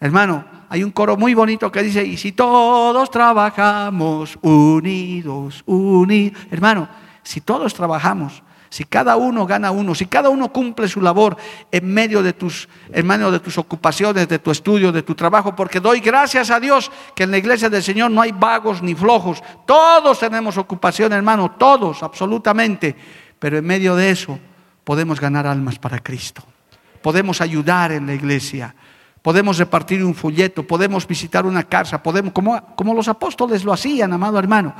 [0.00, 0.44] hermano,
[0.74, 6.88] hay un coro muy bonito que dice, y si todos trabajamos unidos, unidos, hermano,
[7.22, 11.36] si todos trabajamos, si cada uno gana uno, si cada uno cumple su labor
[11.70, 15.78] en medio de tus, hermano, de tus ocupaciones, de tu estudio, de tu trabajo, porque
[15.78, 19.44] doy gracias a Dios que en la iglesia del Señor no hay vagos ni flojos,
[19.64, 22.96] todos tenemos ocupación, hermano, todos, absolutamente,
[23.38, 24.40] pero en medio de eso
[24.82, 26.42] podemos ganar almas para Cristo,
[27.00, 28.74] podemos ayudar en la iglesia,
[29.24, 34.12] podemos repartir un folleto, podemos visitar una casa, podemos, como, como los apóstoles lo hacían,
[34.12, 34.74] amado hermano.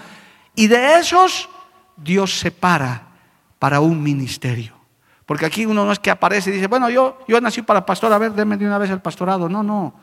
[0.55, 1.49] Y de esos
[1.97, 3.07] Dios separa
[3.59, 4.75] para un ministerio.
[5.25, 8.13] Porque aquí uno no es que aparece y dice, bueno, yo, yo nací para pastor,
[8.13, 9.49] a ver, déme de una vez el pastorado.
[9.49, 9.95] No, no.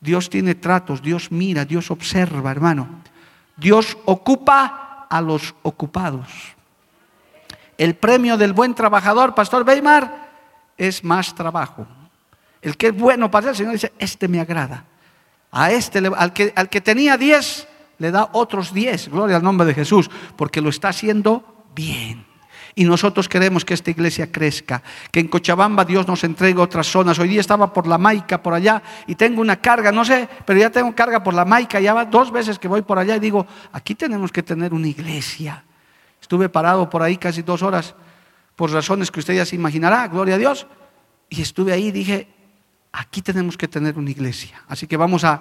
[0.00, 3.02] Dios tiene tratos, Dios mira, Dios observa, hermano.
[3.56, 6.28] Dios ocupa a los ocupados.
[7.76, 10.30] El premio del buen trabajador, Pastor Weimar,
[10.76, 11.88] es más trabajo.
[12.62, 14.84] El que es bueno para el Señor dice, este me agrada.
[15.50, 17.66] A este, al que, al que tenía diez,
[17.98, 19.08] le da otros diez.
[19.08, 22.26] Gloria al nombre de Jesús, porque lo está haciendo bien.
[22.74, 27.18] Y nosotros queremos que esta iglesia crezca, que en Cochabamba Dios nos entregue otras zonas.
[27.18, 30.60] Hoy día estaba por la Maica, por allá, y tengo una carga, no sé, pero
[30.60, 33.20] ya tengo carga por la Maica, ya va dos veces que voy por allá y
[33.20, 35.64] digo, aquí tenemos que tener una iglesia.
[36.22, 37.94] Estuve parado por ahí casi dos horas,
[38.54, 40.66] por razones que usted ya se imaginará, gloria a Dios.
[41.28, 42.28] Y estuve ahí y dije,
[42.92, 44.62] aquí tenemos que tener una iglesia.
[44.68, 45.40] Así que vamos a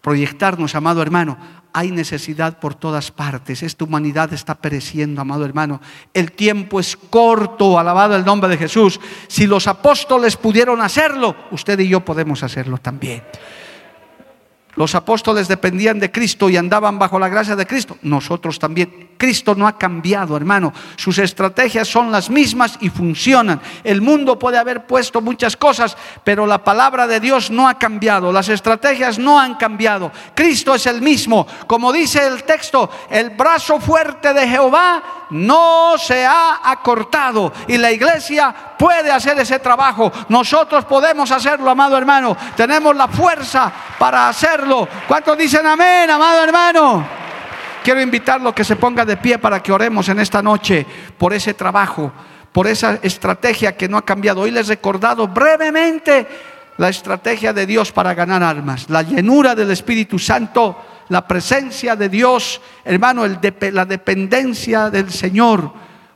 [0.00, 1.36] proyectarnos, amado hermano.
[1.72, 3.62] Hay necesidad por todas partes.
[3.62, 5.80] Esta humanidad está pereciendo, amado hermano.
[6.14, 9.00] El tiempo es corto, alabado el nombre de Jesús.
[9.26, 13.24] Si los apóstoles pudieron hacerlo, usted y yo podemos hacerlo también.
[14.76, 17.96] Los apóstoles dependían de Cristo y andaban bajo la gracia de Cristo.
[18.02, 19.06] Nosotros también.
[19.16, 20.74] Cristo no ha cambiado, hermano.
[20.96, 23.60] Sus estrategias son las mismas y funcionan.
[23.82, 28.30] El mundo puede haber puesto muchas cosas, pero la palabra de Dios no ha cambiado.
[28.30, 30.12] Las estrategias no han cambiado.
[30.34, 31.46] Cristo es el mismo.
[31.66, 37.52] Como dice el texto, el brazo fuerte de Jehová no se ha acortado.
[37.66, 40.12] Y la iglesia puede hacer ese trabajo.
[40.28, 42.36] Nosotros podemos hacerlo, amado hermano.
[42.54, 44.65] Tenemos la fuerza para hacerlo.
[45.06, 47.06] ¿Cuántos dicen amén, amado hermano?
[47.84, 50.84] Quiero invitarlo a que se ponga de pie para que oremos en esta noche
[51.16, 52.10] por ese trabajo,
[52.50, 54.40] por esa estrategia que no ha cambiado.
[54.40, 56.26] Hoy les he recordado brevemente
[56.78, 60.76] la estrategia de Dios para ganar almas, la llenura del Espíritu Santo,
[61.10, 63.38] la presencia de Dios, hermano, el
[63.72, 65.72] la dependencia del Señor.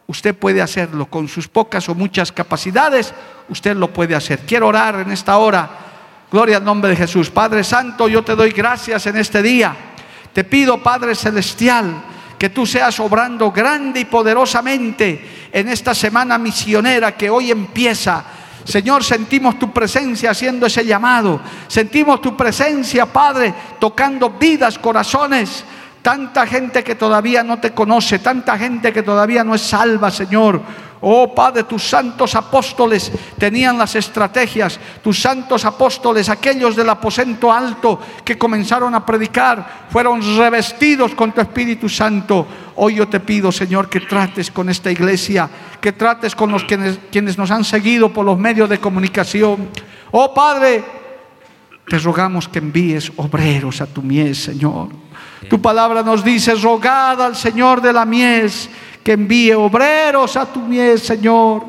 [0.08, 3.14] Usted puede hacerlo con sus pocas o muchas capacidades,
[3.48, 4.40] usted lo puede hacer.
[4.40, 5.89] Quiero orar en esta hora.
[6.30, 7.28] Gloria al nombre de Jesús.
[7.28, 9.74] Padre Santo, yo te doy gracias en este día.
[10.32, 12.02] Te pido, Padre Celestial,
[12.38, 18.24] que tú seas obrando grande y poderosamente en esta semana misionera que hoy empieza.
[18.64, 21.40] Señor, sentimos tu presencia haciendo ese llamado.
[21.66, 25.64] Sentimos tu presencia, Padre, tocando vidas, corazones.
[26.00, 30.62] Tanta gente que todavía no te conoce, tanta gente que todavía no es salva, Señor.
[31.02, 37.98] Oh Padre, tus santos apóstoles tenían las estrategias, tus santos apóstoles, aquellos del aposento alto
[38.22, 42.46] que comenzaron a predicar, fueron revestidos con tu Espíritu Santo.
[42.76, 45.48] Hoy yo te pido, Señor, que trates con esta iglesia,
[45.80, 49.70] que trates con los quienes, nos han seguido por los medios de comunicación.
[50.10, 50.84] Oh Padre,
[51.88, 54.88] te rogamos que envíes obreros a tu mies, Señor.
[55.48, 58.68] Tu palabra nos dice, rogad al Señor de la mies
[59.02, 61.64] que envíe obreros a tu mies, Señor.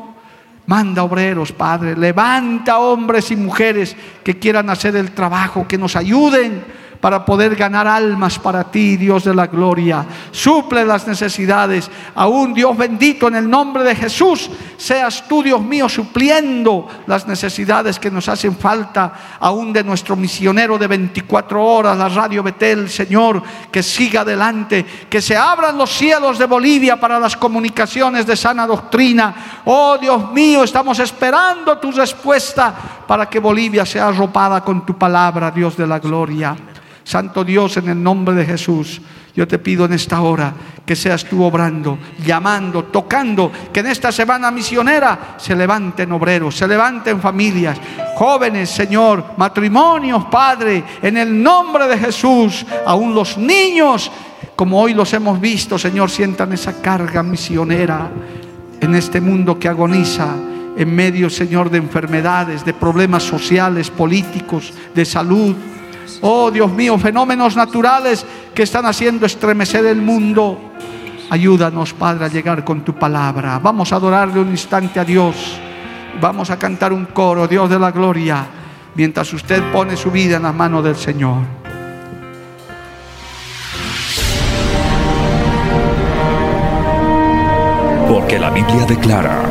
[0.65, 1.95] Manda obreros, Padre.
[1.95, 7.88] Levanta hombres y mujeres que quieran hacer el trabajo, que nos ayuden para poder ganar
[7.88, 10.06] almas para ti, Dios de la gloria.
[10.30, 11.89] Suple las necesidades.
[12.14, 17.97] Aún Dios bendito en el nombre de Jesús, seas tú, Dios mío, supliendo las necesidades
[17.97, 23.41] que nos hacen falta, aún de nuestro misionero de 24 horas, la Radio Betel, Señor,
[23.72, 28.68] que siga adelante, que se abran los cielos de Bolivia para las comunicaciones de sana
[28.68, 29.62] doctrina.
[29.66, 32.76] Oh Dios mío, estamos esperando tu respuesta
[33.08, 36.56] para que Bolivia sea arropada con tu palabra, Dios de la gloria.
[37.04, 39.02] Santo Dios, en el nombre de Jesús,
[39.36, 40.54] yo te pido en esta hora
[40.86, 46.68] que seas tú obrando, llamando, tocando, que en esta semana misionera se levanten obreros, se
[46.68, 47.80] levanten familias,
[48.16, 54.12] jóvenes, Señor, matrimonios, Padre, en el nombre de Jesús, aún los niños,
[54.56, 58.10] como hoy los hemos visto, Señor, sientan esa carga misionera
[58.82, 60.36] en este mundo que agoniza
[60.78, 65.56] en medio, Señor, de enfermedades, de problemas sociales, políticos, de salud.
[66.22, 70.60] Oh Dios mío, fenómenos naturales que están haciendo estremecer el mundo.
[71.30, 73.58] Ayúdanos, Padre, a llegar con tu palabra.
[73.60, 75.60] Vamos a adorarle un instante a Dios.
[76.20, 78.45] Vamos a cantar un coro, Dios de la gloria,
[78.95, 81.62] mientras usted pone su vida en las manos del Señor.
[88.10, 89.51] Porque la Biblia declara,